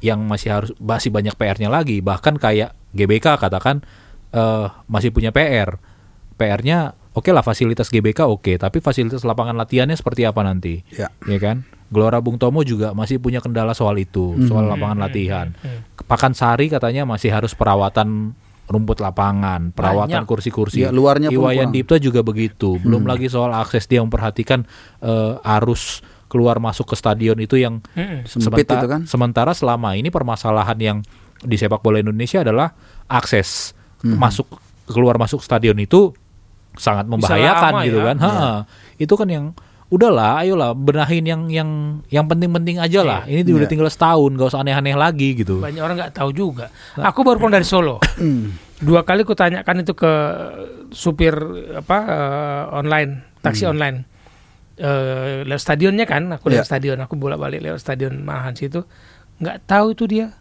yang 0.00 0.24
masih 0.24 0.50
harus 0.50 0.70
masih 0.76 1.12
banyak 1.12 1.36
PR-nya 1.36 1.70
lagi 1.70 2.02
bahkan 2.02 2.34
kayak 2.34 2.72
GBK 2.92 3.36
katakan 3.38 3.84
eh, 4.32 4.66
masih 4.88 5.12
punya 5.12 5.30
PR 5.30 5.76
PR-nya 6.34 6.96
oke 7.12 7.30
lah 7.32 7.44
fasilitas 7.44 7.92
GBK 7.92 8.24
oke 8.24 8.56
tapi 8.56 8.80
fasilitas 8.80 9.22
lapangan 9.22 9.56
latihannya 9.56 9.96
seperti 9.96 10.24
apa 10.24 10.40
nanti? 10.44 10.80
Ya. 10.92 11.12
ya 11.28 11.38
kan? 11.40 11.64
Gelora 11.92 12.24
Bung 12.24 12.40
Tomo 12.40 12.64
juga 12.64 12.96
masih 12.96 13.20
punya 13.20 13.44
kendala 13.44 13.76
soal 13.76 14.00
itu 14.00 14.32
soal 14.48 14.64
lapangan 14.64 14.96
latihan. 14.96 15.52
Pakansari 16.08 16.72
katanya 16.72 17.04
masih 17.04 17.28
harus 17.28 17.52
perawatan 17.52 18.32
rumput 18.64 19.04
lapangan 19.04 19.76
perawatan 19.76 20.24
kursi-kursi. 20.24 20.88
Ya, 20.88 20.88
luarnya 20.88 21.28
Iwayan. 21.28 21.68
Dipta 21.68 22.00
juga 22.00 22.24
begitu. 22.24 22.80
Belum 22.80 23.04
lagi 23.04 23.28
soal 23.28 23.52
akses 23.52 23.84
dia 23.84 24.00
memperhatikan 24.00 24.64
eh, 25.04 25.60
arus 25.60 26.00
keluar 26.32 26.56
masuk 26.64 26.88
ke 26.88 26.96
stadion 26.96 27.36
itu 27.36 27.60
yang 27.60 27.84
Mm-mm. 27.92 28.24
Sempit 28.24 28.64
Sementa- 28.64 28.80
itu 28.80 28.88
kan? 28.88 29.00
Sementara 29.04 29.52
selama 29.52 29.92
ini 29.92 30.08
permasalahan 30.08 30.78
yang 30.80 30.98
di 31.44 31.60
sepak 31.60 31.84
bola 31.84 32.00
Indonesia 32.00 32.40
adalah 32.40 32.72
akses 33.04 33.76
masuk 34.02 34.48
keluar 34.88 35.14
masuk 35.14 35.44
stadion 35.44 35.78
itu 35.78 36.10
sangat 36.74 37.06
membahayakan 37.06 37.72
gitu 37.84 37.98
ya. 37.98 38.04
kan. 38.12 38.16
Ha, 38.18 38.30
Itu 38.96 39.14
kan 39.14 39.26
yang 39.26 39.44
udahlah, 39.88 40.40
ayolah 40.40 40.72
benahin 40.72 41.20
yang 41.22 41.42
yang 41.46 41.68
yang 42.08 42.24
penting-penting 42.24 42.80
aja 42.80 43.00
lah. 43.02 43.20
Ini 43.24 43.44
udah 43.44 43.60
Iya. 43.60 43.68
tinggal 43.68 43.88
setahun, 43.88 44.30
gak 44.32 44.48
usah 44.48 44.60
aneh-aneh 44.60 44.94
lagi 44.94 45.36
gitu. 45.36 45.60
Banyak 45.60 45.78
orang 45.78 45.96
nggak 45.98 46.14
tahu 46.14 46.30
juga. 46.30 46.72
Aku 46.94 47.20
baru 47.20 47.36
pulang 47.36 47.52
dari 47.52 47.64
Solo. 47.64 48.00
Hmm. 48.14 48.56
Dua 48.78 49.02
kali 49.02 49.22
ku 49.22 49.30
tanyakan 49.32 49.82
itu 49.82 49.92
ke 49.92 50.10
supir 50.90 51.34
apa 51.72 51.96
eh, 52.02 52.64
online, 52.74 53.10
taksi 53.38 53.62
Hmm. 53.62 53.72
online. 53.72 53.96
Eh 54.74 55.44
lewat 55.44 55.60
stadionnya 55.60 56.02
kan, 56.02 56.32
aku 56.32 56.48
lewat 56.48 56.64
Ya. 56.64 56.68
stadion, 56.68 56.98
aku 56.98 57.14
bolak-balik 57.14 57.60
lewat 57.60 57.78
stadion 57.78 58.16
Manahan 58.18 58.54
situ. 58.54 58.82
Nggak 59.38 59.56
tahu 59.64 59.92
itu 59.92 60.04
dia. 60.06 60.32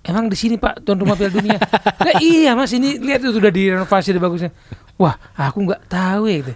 Emang 0.00 0.26
di 0.26 0.34
sini 0.34 0.56
Pak 0.56 0.82
tuan 0.82 0.96
rumah 0.96 1.14
Piala 1.14 1.32
Dunia. 1.32 1.58
Lah 2.00 2.14
iya 2.18 2.52
Mas 2.52 2.72
ini 2.72 2.96
lihat 2.96 3.20
itu 3.20 3.30
sudah 3.30 3.48
direnovasi 3.48 4.10
udah 4.10 4.22
bagusnya. 4.22 4.50
Wah, 4.98 5.14
aku 5.38 5.62
nggak 5.62 5.86
tahu 5.86 6.26
ya 6.26 6.36
gitu. 6.42 6.52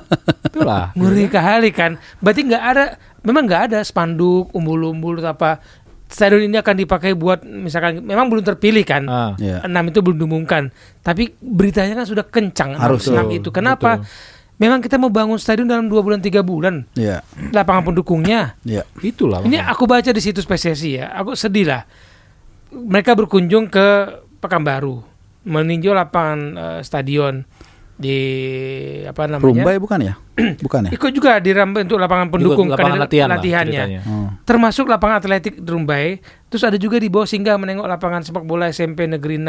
Itulah. 0.48 0.96
Ngeri 0.96 1.28
kali 1.28 1.70
kan. 1.76 2.00
Berarti 2.24 2.40
nggak 2.48 2.64
ada, 2.64 2.84
memang 3.20 3.44
nggak 3.44 3.62
ada 3.68 3.78
spanduk, 3.84 4.48
umbul-umbul 4.56 5.20
atau 5.20 5.36
apa. 5.36 5.60
Stadion 6.08 6.44
ini 6.44 6.56
akan 6.60 6.76
dipakai 6.76 7.12
buat 7.16 7.44
misalkan, 7.44 8.04
memang 8.04 8.28
belum 8.32 8.44
terpilih 8.44 8.84
kan. 8.84 9.04
Ah, 9.08 9.32
Ya. 9.36 9.60
Enam 9.64 9.88
itu 9.92 10.00
belum 10.00 10.20
diumumkan. 10.24 10.72
Tapi 11.04 11.36
beritanya 11.40 11.96
kan 11.96 12.08
sudah 12.08 12.24
kencang. 12.24 12.76
Harus. 12.76 13.08
enam 13.12 13.28
Betul, 13.28 13.38
itu. 13.44 13.48
Kenapa? 13.52 14.00
Memang 14.60 14.84
kita 14.84 15.00
mau 15.00 15.08
bangun 15.08 15.40
stadion 15.40 15.68
dalam 15.68 15.88
dua 15.88 16.00
bulan 16.04 16.20
tiga 16.20 16.40
bulan. 16.44 16.84
Ya. 16.96 17.24
Lapangan 17.52 17.92
pendukungnya. 17.92 18.56
Ya. 18.64 18.84
itulah. 19.00 19.44
Ini 19.44 19.64
aku 19.68 19.84
baca 19.84 20.08
di 20.12 20.20
situs 20.20 20.44
PSSI 20.48 20.90
ya. 21.00 21.12
Aku 21.16 21.32
sedih 21.36 21.68
lah. 21.68 21.84
Mereka 22.72 23.12
berkunjung 23.12 23.68
ke 23.68 24.20
Pekanbaru, 24.40 24.98
meninjau 25.44 25.94
lapangan 25.94 26.40
eh, 26.56 26.80
stadion 26.82 27.46
di 28.02 28.18
apa 29.06 29.30
namanya? 29.30 29.46
Rumbai 29.46 29.76
bukan 29.78 29.98
ya? 30.02 30.14
bukan 30.66 30.80
ya? 30.86 30.90
Ikut 30.90 31.10
juga 31.14 31.38
di 31.38 31.50
Rambai 31.54 31.86
untuk 31.86 31.96
lapangan 31.96 32.26
pendukung 32.28 32.66
Ikut 32.66 32.74
lapangan 32.74 32.90
karena 32.90 33.04
latihan 33.06 33.28
latihannya. 33.30 33.84
Oh. 34.02 34.28
Termasuk 34.42 34.90
lapangan 34.90 35.22
atletik 35.22 35.54
di 35.56 35.64
Rumbai. 35.64 36.18
Terus 36.50 36.62
ada 36.62 36.74
juga 36.74 36.98
di 36.98 37.06
bawah 37.06 37.24
singgah 37.24 37.54
menengok 37.54 37.86
lapangan 37.86 38.20
sepak 38.20 38.42
bola 38.42 38.66
SMP 38.68 39.06
Negeri 39.06 39.38
6 39.40 39.46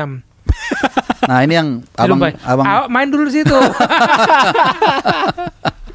Nah 1.23 1.39
ini 1.39 1.53
yang 1.53 1.69
abang 1.95 2.19
Rumbai. 2.19 2.31
abang 2.39 2.63
Awak 2.63 2.87
main 2.87 3.07
dulu 3.07 3.23
di 3.25 3.33
situ. 3.33 3.55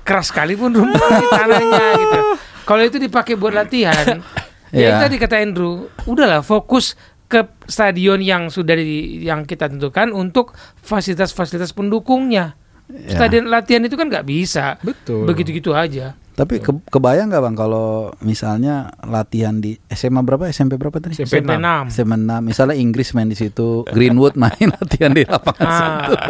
Keras 0.03 0.29
sekali 0.29 0.57
pun 0.57 0.73
Rumbai 0.73 1.21
tanahnya 1.33 1.85
gitu. 1.97 2.19
Kalau 2.65 2.83
itu 2.85 2.97
dipakai 2.97 3.33
buat 3.33 3.53
latihan, 3.53 4.21
ya 4.69 4.93
Iya. 4.93 5.00
tadi 5.00 5.17
kata 5.17 5.41
Andrew, 5.41 5.88
udahlah 6.05 6.41
fokus 6.41 6.97
ke 7.28 7.40
stadion 7.64 8.18
yang 8.18 8.49
sudah 8.49 8.73
di, 8.73 9.23
yang 9.23 9.44
kita 9.44 9.68
tentukan 9.68 10.11
untuk 10.11 10.56
fasilitas-fasilitas 10.80 11.70
pendukungnya. 11.70 12.56
Ya. 12.88 13.14
Stadion 13.14 13.52
latihan 13.52 13.85
itu 13.85 13.94
kan 13.94 14.08
nggak 14.08 14.25
bisa. 14.25 14.80
Betul. 14.80 15.28
Begitu-gitu 15.28 15.76
aja. 15.76 16.16
Tapi 16.32 16.62
ke- 16.62 16.87
kebayang 16.88 17.28
nggak 17.28 17.42
bang 17.42 17.56
kalau 17.58 18.14
misalnya 18.23 18.94
latihan 19.02 19.58
di 19.58 19.75
SMA 19.90 20.23
berapa 20.23 20.47
SMP 20.49 20.78
berapa 20.78 20.97
tadi? 20.97 21.18
SMP 21.18 21.42
SMP 21.42 21.52
6. 21.58 21.90
SMA 21.90 22.16
6 22.16 22.47
misalnya 22.47 22.76
Inggris 22.78 23.11
main 23.11 23.26
di 23.26 23.35
situ, 23.35 23.82
Greenwood 23.85 24.38
main 24.38 24.70
latihan 24.78 25.11
di 25.11 25.26
lapangan 25.26 25.68
satu. 25.68 26.12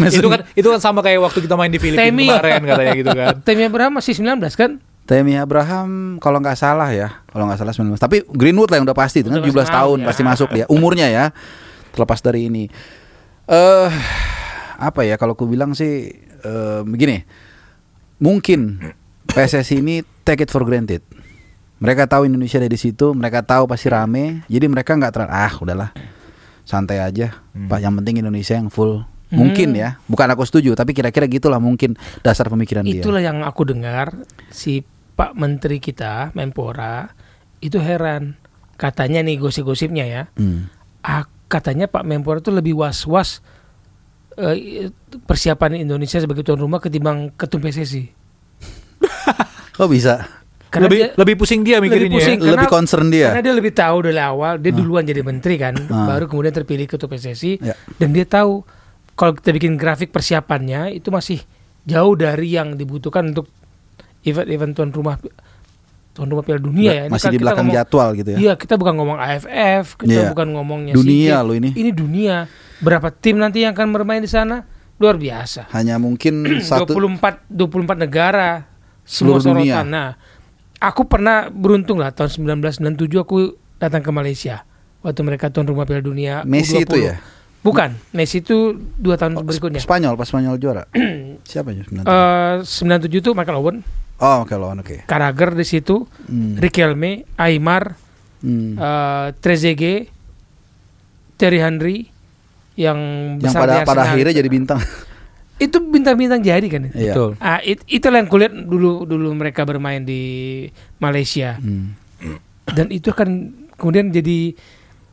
Ah, 0.00 0.08
itu 0.08 0.26
kan 0.26 0.40
itu 0.52 0.66
kan 0.66 0.80
sama 0.80 1.00
kayak 1.00 1.20
waktu 1.20 1.44
kita 1.44 1.54
main 1.54 1.68
di 1.68 1.76
Filipina 1.76 2.40
kemarin 2.40 2.62
katanya 2.64 2.92
gitu 2.96 3.10
kan. 3.12 3.34
Temi 3.44 3.62
Abraham 3.64 4.00
masih 4.00 4.12
19 4.16 4.40
kan? 4.56 4.70
Temi 5.10 5.34
Abraham 5.34 6.22
kalau 6.22 6.38
nggak 6.38 6.54
salah 6.54 6.86
ya, 6.94 7.26
kalau 7.34 7.50
nggak 7.50 7.58
salah 7.58 7.74
19. 7.74 7.98
Tapi 7.98 8.22
Greenwood 8.30 8.70
lah 8.70 8.78
yang 8.78 8.86
udah 8.86 8.94
pasti, 8.94 9.26
itu 9.26 9.28
Udah 9.34 9.42
17 9.42 9.50
pasti 9.50 9.74
tahun 9.74 9.74
tahu, 9.74 9.94
ya. 9.98 10.06
pasti 10.06 10.22
masuk 10.22 10.48
dia. 10.54 10.66
Umurnya 10.70 11.10
ya, 11.10 11.24
terlepas 11.90 12.22
dari 12.22 12.46
ini. 12.46 12.70
Eh 13.50 13.90
apa 14.78 15.02
ya 15.02 15.18
kalau 15.18 15.34
aku 15.34 15.50
bilang 15.50 15.74
sih 15.74 16.14
eh, 16.46 16.80
begini, 16.86 17.26
mungkin 18.22 18.78
PSSI 19.26 19.82
ini 19.82 20.06
take 20.22 20.46
it 20.46 20.50
for 20.54 20.62
granted. 20.62 21.02
Mereka 21.82 22.06
tahu 22.06 22.30
Indonesia 22.30 22.62
ada 22.62 22.70
di 22.70 22.78
situ, 22.78 23.10
mereka 23.10 23.42
tahu 23.42 23.66
pasti 23.66 23.90
rame, 23.90 24.46
jadi 24.46 24.70
mereka 24.70 24.94
nggak 24.94 25.10
terlalu 25.10 25.32
ah 25.34 25.54
udahlah 25.58 25.90
santai 26.62 27.02
aja. 27.02 27.34
Pak 27.50 27.82
yang 27.82 27.98
penting 27.98 28.22
Indonesia 28.22 28.54
yang 28.54 28.70
full. 28.70 29.02
Mungkin 29.30 29.74
ya, 29.78 29.98
bukan 30.06 30.26
aku 30.34 30.42
setuju, 30.42 30.74
tapi 30.74 30.94
kira-kira 30.94 31.26
gitulah 31.30 31.58
mungkin 31.58 31.94
dasar 32.22 32.46
pemikiran 32.46 32.82
dia. 32.82 33.02
Itulah 33.02 33.22
yang 33.22 33.46
aku 33.46 33.62
dengar 33.62 34.14
si 34.50 34.82
Pak 35.20 35.32
Menteri 35.34 35.76
kita 35.76 36.32
Menpora 36.32 37.12
itu 37.60 37.76
heran. 37.76 38.40
Katanya 38.74 39.20
nih 39.20 39.36
gosip-gosipnya 39.36 40.04
ya. 40.04 40.22
Hmm. 40.34 40.72
ah, 41.00 41.22
katanya 41.46 41.84
Pak 41.84 42.00
Menpora 42.02 42.40
itu 42.40 42.48
lebih 42.48 42.72
was-was 42.74 43.44
eh, 44.34 44.88
persiapan 45.20 45.76
Indonesia 45.78 46.16
sebagai 46.16 46.40
tuan 46.40 46.56
rumah 46.56 46.78
ketimbang 46.78 47.28
ketum 47.34 47.60
PSSI. 47.60 48.08
Kok 49.76 49.88
bisa? 49.88 50.24
Karena 50.70 50.86
lebih 50.86 50.98
dia- 51.02 51.12
lebih 51.14 51.34
pusing 51.36 51.60
dia 51.60 51.76
lebih 51.76 51.90
mikirinnya. 51.90 52.16
pusing. 52.16 52.38
ya. 52.38 52.42
Karena- 52.42 52.54
lebih 52.56 52.70
concern 52.70 53.06
dia. 53.08 53.26
Karena 53.28 53.42
dia 53.42 53.54
lebih 53.54 53.72
tahu 53.74 53.96
dari 54.02 54.16
awal, 54.18 54.54
dia 54.56 54.72
duluan 54.72 55.02
jadi 55.02 55.20
menteri 55.20 55.58
kan, 55.58 55.74
Ah. 55.90 56.06
baru 56.08 56.24
kemudian 56.24 56.54
terpilih 56.54 56.86
ketua 56.86 57.10
PSSI 57.10 57.58
Ya. 57.60 57.74
dan 57.98 58.08
dia 58.10 58.24
tahu 58.24 58.62
kalau 59.12 59.34
kita 59.34 59.50
bikin 59.50 59.74
grafik 59.74 60.08
persiapannya 60.08 60.94
itu 60.94 61.10
masih 61.10 61.42
jauh 61.82 62.14
dari 62.14 62.54
yang 62.54 62.72
dibutuhkan 62.72 63.34
untuk 63.34 63.50
event-event 64.22 64.72
tuan 64.72 64.90
rumah 64.90 65.16
tuan 66.10 66.26
rumah 66.26 66.42
Piala 66.42 66.58
Dunia 66.58 66.90
ya. 66.90 67.04
Ini 67.06 67.12
masih 67.12 67.24
kan 67.24 67.32
di 67.32 67.38
belakang 67.38 67.64
ngomong- 67.64 67.78
jadwal 67.78 68.08
gitu 68.14 68.30
ya. 68.30 68.38
Iya, 68.38 68.52
kita 68.54 68.74
bukan 68.74 68.94
ngomong 68.94 69.18
AFF, 69.18 69.84
kita 69.96 70.10
Iya. 70.10 70.28
bukan 70.28 70.48
ngomongnya 70.52 70.92
Dunia 70.92 71.36
loh 71.40 71.54
ini. 71.54 71.70
Ini 71.72 71.90
dunia. 71.90 72.36
Berapa 72.78 73.08
tim 73.10 73.36
nanti 73.36 73.62
yang 73.62 73.72
akan 73.72 73.88
bermain 73.90 74.18
di 74.18 74.28
sana? 74.28 74.66
Luar 74.96 75.16
biasa. 75.16 75.70
Hanya 75.70 75.96
mungkin 75.96 76.44
satu 76.66 76.92
24 76.92 77.46
24 77.46 77.96
negara 77.96 78.66
Seluruh 79.02 79.40
semua 79.40 79.56
dunia. 79.56 79.80
sorotan. 79.80 79.86
Nah, 79.88 80.08
aku 80.78 81.02
pernah 81.04 81.36
beruntung 81.46 81.96
lah 81.96 82.10
tahun 82.10 82.28
1997 82.28 82.84
aku 83.16 83.36
datang 83.76 84.00
ke 84.00 84.10
Malaysia 84.10 84.66
waktu 85.00 85.20
mereka 85.20 85.48
tuan 85.48 85.64
rumah 85.64 85.84
Piala 85.84 86.00
Dunia 86.00 86.42
Messi 86.42 86.76
U20. 86.76 86.84
itu 86.84 86.96
ya. 87.00 87.16
Bukan, 87.60 87.92
Messi 88.10 88.40
itu 88.40 88.72
dua 88.96 89.14
tahun 89.14 89.36
berikutnya. 89.38 89.78
Spanyol 89.78 90.16
pas 90.16 90.24
Spanyol 90.24 90.56
juara. 90.56 90.84
Siapa 91.46 91.70
ya? 91.70 91.84
Eh 91.84 92.56
97 92.60 93.20
itu 93.20 93.30
Michael 93.30 93.56
Owen, 93.56 93.76
oh, 94.20 94.44
oke 94.44 94.52
lawan 94.52 94.80
oke. 94.80 95.04
Carragher 95.04 95.52
di 95.52 95.64
situ, 95.64 96.04
Hmm. 96.28 96.56
Riquelme, 96.56 97.24
Aymar, 97.34 97.96
Hmm. 98.40 98.76
eh 98.76 99.26
Trezeguet, 99.36 100.08
Terry 101.34 101.58
Henry 101.58 102.08
yang 102.76 102.98
Yang 103.36 103.54
pada 103.54 103.74
pada 103.82 104.02
akhirnya 104.06 104.32
jadi 104.32 104.48
bintang. 104.48 104.80
itu 105.64 105.76
bintang-bintang 105.76 106.40
jadi 106.40 106.64
kan. 106.64 106.88
Iya. 106.90 107.12
Betul. 107.12 107.30
Ah, 107.36 107.60
it, 107.60 107.84
itulah 107.84 108.20
yang 108.20 108.28
kulihat 108.28 108.52
dulu 108.54 109.04
dulu 109.04 109.28
mereka 109.32 109.64
bermain 109.64 110.00
di 110.00 110.64
Malaysia 110.96 111.60
Hmm. 111.60 111.92
dan 112.66 112.88
itu 112.88 113.12
kan 113.12 113.28
kemudian 113.76 114.08
jadi 114.08 114.56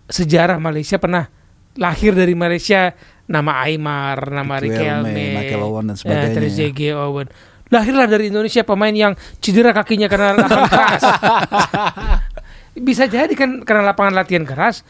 sejarah 0.08 0.56
Malaysia 0.56 0.96
pernah 0.96 1.28
lahir 1.76 2.16
dari 2.16 2.32
Malaysia 2.32 2.96
nama 3.28 3.60
Aymar, 3.64 4.32
nama 4.32 4.56
Riquelme, 4.56 5.36
Michael 5.36 5.62
Owen 5.62 5.86
dan 5.86 5.96
eh, 5.96 6.00
sebagainya. 6.00 6.32
Trezeguet, 6.34 6.96
Owen. 6.96 7.28
Lahirlah 7.68 8.06
dari 8.06 8.28
Indonesia 8.28 8.62
pemain 8.62 8.92
yang 8.92 9.12
cedera 9.38 9.72
kakinya 9.72 10.08
karena 10.08 10.36
lapangan 10.36 10.70
keras. 10.74 11.04
Bisa 12.74 13.04
jadi 13.06 13.34
kan 13.34 13.62
karena 13.62 13.82
lapangan 13.84 14.14
latihan 14.14 14.46
keras, 14.46 14.86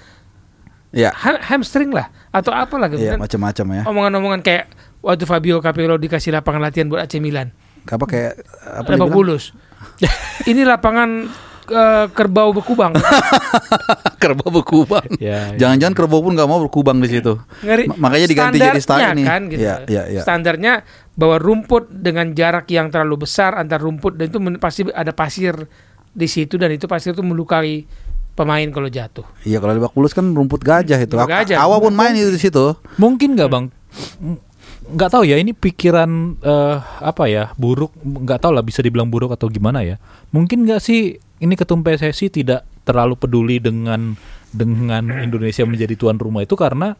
Iya. 0.91 1.11
ha- 1.11 1.39
hamstring 1.45 1.89
lah 1.89 2.11
atau 2.29 2.51
apalah 2.51 2.87
Iya, 2.87 3.15
kemudian 3.15 3.19
macam-macam 3.19 3.65
ya. 3.71 3.81
omongan-omongan 3.87 4.41
kayak 4.41 4.65
waktu 4.99 5.23
Fabio 5.23 5.59
Capello 5.59 5.95
dikasih 5.95 6.31
lapangan 6.31 6.61
latihan 6.63 6.87
buat 6.87 7.01
AC 7.01 7.17
Milan. 7.17 7.55
Apa 7.83 8.03
kayak 8.03 8.43
apa 8.61 8.89
Lebak? 8.91 9.07
Bulus. 9.09 9.55
Ini 10.51 10.67
lapangan 10.67 11.31
eh, 11.69 12.05
kerbau 12.11 12.49
berkubang. 12.55 12.95
kerbau 14.21 14.49
berkubang. 14.49 15.07
Ya, 15.21 15.53
ya. 15.53 15.67
Jangan-jangan 15.67 15.95
kerbau 15.95 16.19
pun 16.25 16.33
nggak 16.33 16.49
mau 16.49 16.59
berkubang 16.63 16.97
di 16.99 17.09
situ. 17.11 17.37
Ngeri. 17.63 17.85
Ma- 17.91 18.09
makanya 18.09 18.27
diganti 18.27 18.57
jadi 18.59 18.81
style 18.81 19.13
ini. 19.13 19.23
kan 19.23 19.41
gitu. 19.51 19.61
Iya, 19.63 19.75
iya, 19.87 20.03
iya. 20.09 20.21
Standarnya 20.23 20.81
bahwa 21.17 21.37
rumput 21.41 21.89
dengan 21.89 22.33
jarak 22.33 22.69
yang 22.69 22.93
terlalu 22.93 23.25
besar 23.25 23.57
antar 23.57 23.81
rumput 23.81 24.17
dan 24.17 24.29
itu 24.29 24.37
pasti 24.61 24.85
ada 24.93 25.11
pasir 25.13 25.53
di 26.17 26.27
situ 26.29 26.57
dan 26.57 26.73
itu 26.73 26.89
pasir 26.89 27.13
itu 27.13 27.21
melukai 27.21 27.85
pemain 28.37 28.67
kalau 28.69 28.89
jatuh. 28.89 29.25
Iya 29.41 29.57
kalau 29.57 29.73
Lebak 29.77 29.93
Bulus 29.97 30.13
kan 30.13 30.29
rumput 30.29 30.61
gajah 30.61 30.97
itu. 31.01 31.17
Rumput 31.17 31.33
gajah. 31.33 31.57
Awa 31.57 31.81
pun 31.81 31.93
main 31.97 32.13
itu 32.13 32.29
di 32.29 32.41
situ. 32.41 32.77
Mungkin 33.01 33.33
nggak 33.33 33.49
bang? 33.49 33.65
Nggak 34.93 35.09
tahu 35.09 35.23
ya. 35.25 35.41
Ini 35.41 35.57
pikiran 35.57 36.37
eh, 36.41 36.75
apa 37.01 37.25
ya 37.25 37.49
buruk? 37.57 37.97
Nggak 38.01 38.45
tahu 38.45 38.51
lah 38.53 38.61
bisa 38.61 38.85
dibilang 38.85 39.09
buruk 39.09 39.33
atau 39.33 39.49
gimana 39.49 39.81
ya. 39.81 39.97
Mungkin 40.29 40.69
nggak 40.69 40.81
sih 40.81 41.17
ini 41.37 41.53
ketum 41.53 41.81
PSSI 41.81 42.29
tidak 42.31 42.65
terlalu 42.81 43.15
peduli 43.15 43.57
dengan 43.59 44.15
dengan 44.49 45.03
Indonesia 45.19 45.67
menjadi 45.67 45.93
tuan 45.93 46.17
rumah 46.17 46.41
itu 46.41 46.55
karena 46.55 46.95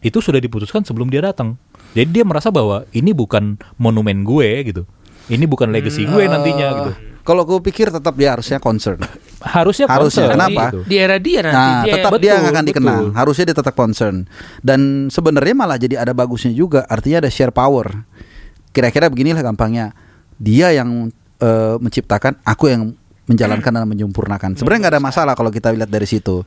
itu 0.00 0.20
sudah 0.20 0.38
diputuskan 0.38 0.84
sebelum 0.84 1.08
dia 1.08 1.24
datang. 1.24 1.56
Jadi 1.96 2.20
dia 2.20 2.24
merasa 2.24 2.52
bahwa 2.52 2.84
ini 2.92 3.10
bukan 3.10 3.56
monumen 3.76 4.22
gue 4.22 4.48
gitu. 4.68 4.82
Ini 5.26 5.48
bukan 5.48 5.72
legacy 5.72 6.04
gue 6.04 6.22
nantinya 6.28 6.68
gitu. 6.76 6.90
Eh, 6.92 6.96
Kalau 7.24 7.48
gue 7.48 7.56
pikir 7.56 7.88
tetap 7.88 8.12
dia 8.12 8.36
harusnya 8.36 8.60
concern. 8.60 9.00
Harusnya 9.40 9.88
Harusnya. 9.88 10.28
concern 10.28 10.36
Kenapa? 10.36 10.62
gitu. 10.68 10.78
Di 10.84 10.96
era 11.00 11.16
dia 11.16 11.40
nanti 11.40 11.56
Nah, 11.56 11.82
dia 11.84 11.94
tetap 11.96 12.10
betul, 12.12 12.22
dia 12.24 12.32
akan 12.36 12.44
betul. 12.52 12.68
dikenang. 12.68 13.02
Harusnya 13.16 13.44
dia 13.48 13.56
tetap 13.56 13.74
concern. 13.74 14.16
Dan 14.60 14.80
sebenarnya 15.08 15.54
malah 15.56 15.76
jadi 15.80 16.00
ada 16.00 16.12
bagusnya 16.12 16.52
juga. 16.52 16.84
Artinya 16.84 17.24
ada 17.24 17.30
share 17.32 17.52
power. 17.52 18.04
Kira-kira 18.72 19.08
beginilah 19.08 19.40
gampangnya. 19.40 19.96
Dia 20.36 20.72
yang 20.72 21.08
eh, 21.40 21.76
menciptakan, 21.80 22.44
aku 22.44 22.68
yang 22.68 22.92
menjalankan 23.24 23.70
dan 23.72 23.86
menyempurnakan. 23.86 24.50
Sebenarnya 24.54 24.80
nggak 24.82 24.94
ada 24.94 25.02
masalah 25.02 25.32
kalau 25.32 25.48
kita 25.48 25.70
lihat 25.70 25.88
dari 25.88 26.04
situ. 26.04 26.44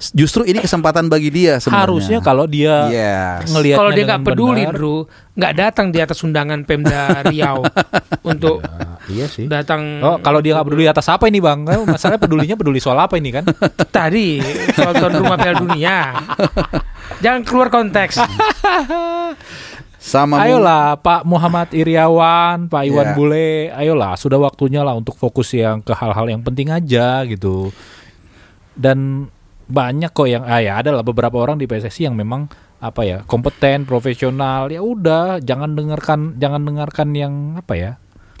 Justru 0.00 0.48
ini 0.48 0.56
kesempatan 0.56 1.06
bagi 1.06 1.28
dia 1.28 1.60
sebenarnya. 1.60 1.84
Harusnya 1.84 2.18
kalau 2.20 2.48
dia 2.48 2.88
Yes. 2.88 3.52
ngelihatnya 3.52 3.76
kalau 3.76 3.92
dia 3.92 4.04
nggak 4.06 4.22
peduli, 4.24 4.62
benar, 4.64 4.72
Bro, 4.72 4.96
nggak 5.36 5.52
datang 5.54 5.86
di 5.90 5.98
atas 6.00 6.18
undangan 6.22 6.64
Pemda 6.64 7.00
Riau 7.22 7.60
untuk 8.32 8.64
Ya, 8.64 8.96
iya 9.12 9.26
sih. 9.28 9.44
datang 9.44 10.00
Oh, 10.00 10.16
kalau 10.16 10.40
dia 10.40 10.56
nggak 10.56 10.64
peduli 10.64 10.88
atas 10.88 11.04
apa 11.04 11.28
ini 11.28 11.36
bang? 11.36 11.68
Eh, 11.68 11.84
Masalahnya 11.84 12.16
pedulinya 12.16 12.56
peduli 12.56 12.80
soal 12.80 12.96
apa 12.96 13.20
ini 13.20 13.28
kan? 13.30 13.44
tadi 13.92 14.40
soal 14.72 14.96
tuan 14.96 15.12
rumah 15.14 15.36
Piala 15.36 15.60
Dunia. 15.60 15.96
Jangan 17.24 17.40
keluar 17.44 17.68
konteks. 17.68 18.16
Sama 20.00 20.40
Ayolah 20.40 20.96
Pak 20.96 21.28
Muhammad 21.28 21.76
Iriawan, 21.76 22.72
Pak 22.72 22.82
Iwan 22.88 23.12
Ya. 23.12 23.14
Bule, 23.14 23.68
ayolah 23.68 24.16
sudah 24.16 24.40
waktunya 24.40 24.80
lah 24.80 24.96
untuk 24.96 25.12
fokus 25.20 25.52
yang 25.52 25.84
ke 25.84 25.92
hal-hal 25.92 26.24
yang 26.24 26.40
penting 26.40 26.72
aja 26.72 27.20
gitu. 27.28 27.68
Dan 28.72 29.28
banyak 29.68 30.10
kok 30.10 30.24
yang 30.24 30.48
ah 30.48 30.58
ya 30.58 30.80
ada 30.80 30.90
lah 30.90 31.04
beberapa 31.04 31.36
orang 31.36 31.60
di 31.60 31.68
PSSI 31.68 32.08
yang 32.08 32.16
memang 32.16 32.48
apa 32.80 33.04
ya 33.04 33.18
kompeten, 33.28 33.84
profesional. 33.84 34.72
Ya 34.72 34.80
udah 34.80 35.36
jangan 35.44 35.76
dengarkan 35.76 36.40
jangan 36.40 36.64
dengarkan 36.64 37.12
yang 37.12 37.60
apa 37.60 37.76
ya 37.76 37.92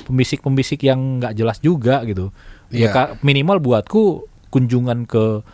pembisik-pembisik 0.08 0.80
yang 0.80 1.20
nggak 1.20 1.36
jelas 1.36 1.60
juga 1.60 2.00
gitu. 2.08 2.32
Ya 2.72 2.88
Iya. 2.88 2.88
Kak, 2.90 3.08
minimal 3.20 3.60
buatku 3.60 4.24
kunjungan 4.48 5.04
ke 5.04 5.44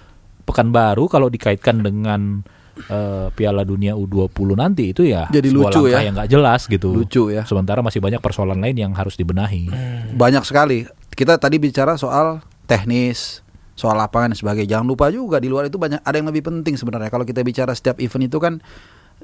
Pekanbaru 0.47 1.11
kalau 1.11 1.27
dikaitkan 1.27 1.83
dengan 1.83 2.47
eh, 2.79 3.27
Piala 3.33 3.65
Dunia 3.65 3.97
U20 3.97 4.57
nanti 4.57 4.93
itu 4.93 5.03
ya 5.03 5.27
Jadi 5.29 5.51
sebuah 5.51 5.73
lucu 5.73 5.81
langkah 5.89 6.01
ya. 6.01 6.07
yang 6.07 6.15
nggak 6.17 6.31
jelas 6.31 6.61
gitu. 6.69 6.89
lucu 6.93 7.23
ya. 7.33 7.43
Sementara 7.49 7.81
masih 7.81 8.01
banyak 8.01 8.21
persoalan 8.21 8.61
lain 8.61 8.77
yang 8.77 8.93
harus 8.93 9.17
dibenahi. 9.17 9.69
Banyak 10.13 10.45
sekali. 10.45 10.85
Kita 11.17 11.41
tadi 11.41 11.57
bicara 11.57 11.97
soal 11.97 12.45
teknis, 12.69 13.41
soal 13.73 13.97
lapangan 13.97 14.33
dan 14.33 14.39
sebagainya. 14.39 14.79
Jangan 14.79 14.87
lupa 14.89 15.09
juga 15.09 15.41
di 15.41 15.49
luar 15.49 15.69
itu 15.69 15.81
banyak 15.81 16.05
ada 16.05 16.17
yang 16.17 16.29
lebih 16.29 16.45
penting 16.45 16.77
sebenarnya. 16.77 17.09
Kalau 17.09 17.25
kita 17.25 17.41
bicara 17.41 17.73
setiap 17.73 17.97
event 18.01 18.29
itu 18.29 18.37
kan 18.37 18.61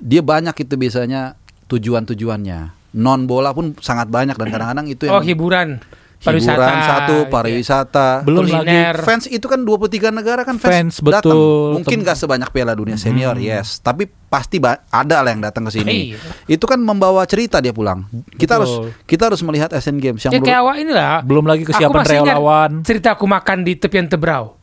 dia 0.01 0.25
banyak 0.25 0.57
itu 0.57 0.75
biasanya 0.77 1.37
tujuan-tujuannya. 1.69 2.61
Non 2.93 3.25
bola 3.25 3.57
pun 3.57 3.73
sangat 3.81 4.13
banyak 4.13 4.37
dan 4.37 4.49
kadang-kadang 4.53 4.87
itu 4.89 5.09
yang 5.09 5.17
Oh 5.17 5.25
hiburan, 5.25 5.81
pariwisata, 6.23 6.55
hiburan 6.55 6.79
satu, 6.83 7.03
gitu 7.03 7.15
ya. 7.15 7.31
pariwisata. 7.31 8.09
Belum 8.23 8.43
kuliner. 8.47 8.95
lagi 8.95 9.07
Fans 9.07 9.25
itu 9.27 9.47
kan 9.51 9.61
23 9.67 10.15
negara 10.15 10.43
kan 10.47 10.57
Fans, 10.57 10.71
fans, 10.71 10.95
datang. 11.03 11.35
betul. 11.35 11.83
Mungkin 11.83 11.99
gak 12.07 12.17
sebanyak 12.19 12.49
Piala 12.55 12.73
Dunia 12.79 12.97
senior, 12.97 13.35
yes. 13.37 13.83
Tapi 13.83 14.07
pasti 14.07 14.57
ada 14.65 15.17
lah 15.21 15.31
yang 15.35 15.43
datang 15.45 15.69
ke 15.69 15.73
sini. 15.77 16.17
Iya. 16.17 16.19
Itu 16.57 16.65
kan 16.65 16.81
membawa 16.81 17.27
cerita 17.29 17.61
dia 17.61 17.75
pulang. 17.75 18.09
Kita 18.39 18.57
Betul. 18.57 18.57
harus 18.57 18.73
kita 19.05 19.23
harus 19.29 19.41
melihat 19.45 19.69
Asian 19.77 20.01
Games 20.01 20.23
yang 20.25 20.33
Ya 20.33 20.41
kayak 20.41 20.59
awak 20.65 20.77
inilah. 20.81 21.21
Belum 21.27 21.45
lagi 21.45 21.69
kesiapan 21.69 22.03
relawan. 22.07 22.71
Cerita 22.87 23.19
aku 23.19 23.29
makan 23.29 23.67
di 23.67 23.77
tepian 23.77 24.09
Tebrau. 24.09 24.57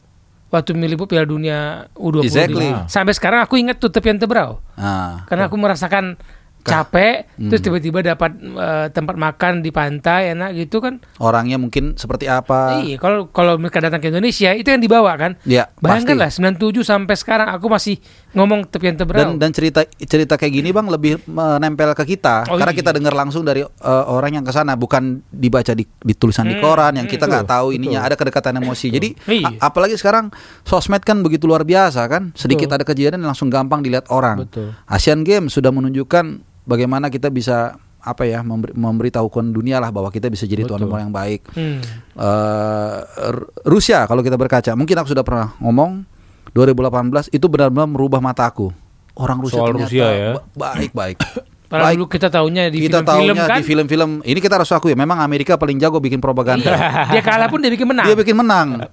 Waktu 0.50 0.74
meliput 0.74 1.06
Piala 1.06 1.30
Dunia 1.30 1.86
U20. 1.93 2.26
Exactly. 2.26 2.74
Sampai 2.89 3.13
sekarang 3.13 3.45
aku 3.45 3.62
ingat 3.62 3.78
tuh 3.78 3.93
tepian 3.93 4.17
Tebrau. 4.17 4.58
Ah. 4.74 5.22
Karena 5.30 5.45
aku 5.45 5.62
merasakan 5.62 6.17
capek, 6.62 7.26
terus 7.39 7.62
tiba-tiba 7.62 8.04
dapat 8.04 8.36
eh, 8.38 8.88
tempat 8.91 9.15
makan 9.15 9.63
di 9.63 9.72
pantai 9.72 10.36
enak 10.36 10.54
gitu 10.54 10.84
kan. 10.84 11.00
orangnya 11.17 11.56
mungkin 11.56 11.95
seperti 11.95 12.28
apa. 12.28 12.84
Iya, 12.84 13.00
kalau 13.00 13.32
kalau 13.32 13.56
mereka 13.56 13.80
datang 13.80 14.04
ke 14.04 14.12
Indonesia 14.12 14.52
itu 14.54 14.67
yang 14.67 14.84
dibawa 14.84 15.15
kan. 15.15 15.39
Ya, 15.48 15.72
Bayangkan 15.80 16.19
pasti. 16.19 16.43
lah 16.43 16.56
97 16.60 16.84
sampai 16.84 17.15
sekarang 17.15 17.50
aku 17.50 17.72
masih 17.72 17.98
ngomong 18.32 18.65
tepian 18.65 18.94
Dan 18.94 19.02
Tebrau. 19.02 19.34
dan 19.36 19.50
cerita 19.50 19.82
cerita 19.98 20.34
kayak 20.34 20.54
gini 20.54 20.70
Bang 20.70 20.86
lebih 20.86 21.18
menempel 21.26 21.92
ke 21.92 22.06
kita 22.08 22.46
Oh, 22.46 22.56
karena 22.56 22.70
iya. 22.70 22.80
kita 22.80 22.92
dengar 22.92 23.12
langsung 23.12 23.42
dari 23.42 23.62
eh, 23.62 23.68
orang 24.06 24.32
yang 24.32 24.44
ke 24.44 24.52
sana 24.52 24.74
bukan 24.74 25.26
dibaca 25.26 25.72
di, 25.72 25.82
di 25.82 26.13
tulisan 26.13 26.46
di 26.46 26.54
Hmm, 26.54 26.62
koran 26.62 26.94
yang 26.94 27.06
kita 27.06 27.24
betul, 27.24 27.32
nggak 27.32 27.48
tahu 27.48 27.68
betul. 27.68 27.78
ininya 27.80 28.00
ada 28.02 28.13
kedekatan 28.13 28.54
emosi. 28.56 28.88
Jadi 28.89 29.10
Iya. 29.26 29.58
apalagi 29.60 29.94
sekarang 29.94 30.30
sosmed 30.62 31.02
kan 31.02 31.20
begitu 31.20 31.44
luar 31.44 31.63
biasa 31.63 32.06
kan. 32.06 32.30
Sedikit 32.34 32.70
ada 32.70 32.84
kejadian 32.84 33.18
langsung 33.20 33.48
gampang 33.48 33.80
dilihat 33.80 34.06
orang. 34.08 34.44
Betul. 34.44 34.78
Asian 34.86 35.22
Games 35.22 35.50
sudah 35.50 35.70
menunjukkan 35.70 36.26
bagaimana 36.63 37.08
kita 37.08 37.28
bisa 37.28 37.74
apa 38.00 38.24
ya 38.24 38.39
memberi, 38.39 38.72
memberitahukan 38.72 39.52
dunia 39.52 39.76
lah 39.78 39.89
bahwa 39.89 40.08
kita 40.08 40.28
bisa 40.28 40.46
jadi 40.46 40.63
tuan 40.63 40.78
Betul. 40.78 40.88
rumah 40.88 41.02
yang 41.02 41.12
baik. 41.12 41.42
Hmm. 41.52 41.82
R- 42.15 43.48
Rusia 43.65 44.06
kalau 44.06 44.22
kita 44.22 44.36
berkaca 44.36 44.72
mungkin 44.72 44.96
aku 44.96 45.10
sudah 45.10 45.22
pernah 45.22 45.52
ngomong 45.58 46.06
2018 46.52 47.30
itu 47.30 47.46
benar-benar 47.46 47.86
merubah 47.86 48.20
mataku 48.20 48.74
orang 49.14 49.38
Rusia 49.38 49.58
Soal 49.58 49.70
ternyata 49.72 49.86
Rusia 49.86 50.08
ya. 50.08 50.30
ba- 50.34 50.46
baik 50.74 50.92
baik. 50.92 51.18
Padahal 51.70 51.86
baik. 51.86 51.98
dulu 52.02 52.08
kita 52.10 52.28
tahunya 52.28 52.62
di 52.68 52.78
kita 52.82 53.06
film-film 53.06 53.38
kan. 53.38 53.58
di 53.58 53.64
film-film. 53.64 54.10
Ini 54.24 54.40
kita 54.40 54.58
harus 54.58 54.70
akui 54.70 54.94
memang 54.94 55.22
Amerika 55.22 55.54
paling 55.54 55.78
jago 55.78 56.02
bikin 56.02 56.18
propaganda. 56.18 56.66
Iya. 56.66 57.14
Dia 57.14 57.22
kalah 57.22 57.46
pun 57.46 57.62
dia 57.62 57.70
bikin 57.70 57.86
menang. 57.86 58.10
dia 58.10 58.18
bikin 58.18 58.34
menang. 58.34 58.90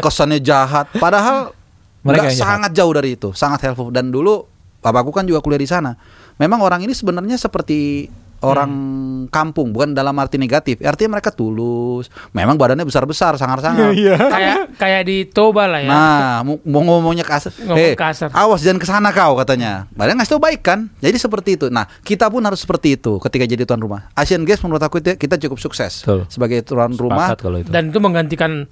Kesannya 0.00 0.40
jahat. 0.40 0.88
Padahal 0.94 1.52
Mereka 2.00 2.32
sangat 2.32 2.72
jauh 2.72 2.90
dari 2.90 3.14
itu. 3.14 3.30
Sangat 3.30 3.62
helpful. 3.62 3.92
Dan 3.92 4.08
dulu 4.08 4.42
bapakku 4.80 5.12
kan 5.12 5.22
juga 5.22 5.38
kuliah 5.38 5.60
di 5.60 5.68
sana. 5.68 5.94
Memang 6.34 6.58
orang 6.58 6.80
ini 6.80 6.90
sebenarnya 6.90 7.36
seperti 7.36 8.08
orang 8.40 8.66
Hmm. 8.66 9.11
Kampung 9.26 9.70
bukan 9.70 9.92
dalam 9.92 10.16
arti 10.16 10.34
negatif 10.36 10.80
artinya 10.80 11.14
mereka 11.14 11.30
tulus 11.30 12.06
memang 12.30 12.54
badannya 12.54 12.82
besar-besar 12.82 13.34
sangar-sangar 13.34 13.92
kayak 13.92 14.56
kayak 14.74 15.02
di 15.04 15.16
Toba 15.26 15.64
lah 15.66 15.80
ya. 15.80 15.88
Nah, 15.88 16.32
mau 16.44 16.80
ngomongnya 16.82 17.22
kasar. 17.22 17.52
Ngomong 17.54 17.78
Eh, 17.78 17.94
kasar. 17.94 18.28
awas 18.30 18.60
jangan 18.60 18.78
ke 18.78 18.86
sana 18.86 19.10
kau 19.10 19.34
katanya. 19.34 19.86
Padahal 19.90 20.16
ngasih 20.16 20.32
tau 20.32 20.42
baik 20.42 20.60
kan. 20.60 20.90
Jadi 20.98 21.16
seperti 21.16 21.50
itu. 21.54 21.66
Nah, 21.68 21.86
kita 22.00 22.26
pun 22.26 22.42
harus 22.42 22.60
seperti 22.60 22.96
itu 22.96 23.16
ketika 23.18 23.44
jadi 23.44 23.62
tuan 23.62 23.78
rumah. 23.78 24.10
Asian 24.12 24.42
Games 24.42 24.60
menurut 24.60 24.80
aku 24.80 24.98
itu 24.98 25.14
kita 25.14 25.38
cukup 25.38 25.58
sukses 25.58 26.02
Betul. 26.02 26.26
sebagai 26.28 26.62
tuan 26.62 26.92
rumah. 26.92 27.34
Kalau 27.34 27.58
itu. 27.58 27.70
Dan 27.70 27.90
itu 27.90 27.98
menggantikan 27.98 28.66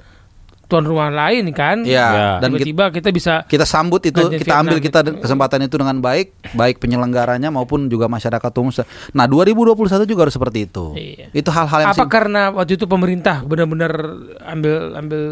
tuan 0.71 0.87
rumah 0.87 1.11
lain 1.11 1.51
kan. 1.51 1.83
Ya, 1.83 2.07
Ya. 2.11 2.31
dan 2.39 2.55
kita, 2.55 2.63
tiba-tiba 2.63 2.85
kita 2.95 3.09
bisa 3.11 3.35
kita 3.45 3.67
sambut 3.67 3.99
itu, 4.07 4.15
kita 4.31 4.55
ambil 4.63 4.79
Vietnam 4.79 4.87
kita 5.11 5.27
kesempatan 5.27 5.67
itu 5.67 5.75
dengan 5.75 5.99
baik, 5.99 6.55
baik 6.55 6.79
penyelenggaranya 6.79 7.51
maupun 7.51 7.91
juga 7.91 8.07
masyarakat 8.07 8.51
umum. 8.57 8.71
Nah, 9.11 9.27
2021 9.27 10.07
juga 10.07 10.31
harus 10.31 10.35
seperti 10.39 10.71
itu. 10.71 10.95
Iya. 10.95 11.35
Itu 11.35 11.51
hal-hal 11.51 11.85
yang 11.85 11.91
apa 11.91 12.07
karena 12.07 12.55
waktu 12.55 12.79
itu 12.79 12.87
pemerintah 12.87 13.43
benar-benar 13.43 13.91
ambil 14.47 14.75
ambil 14.95 15.23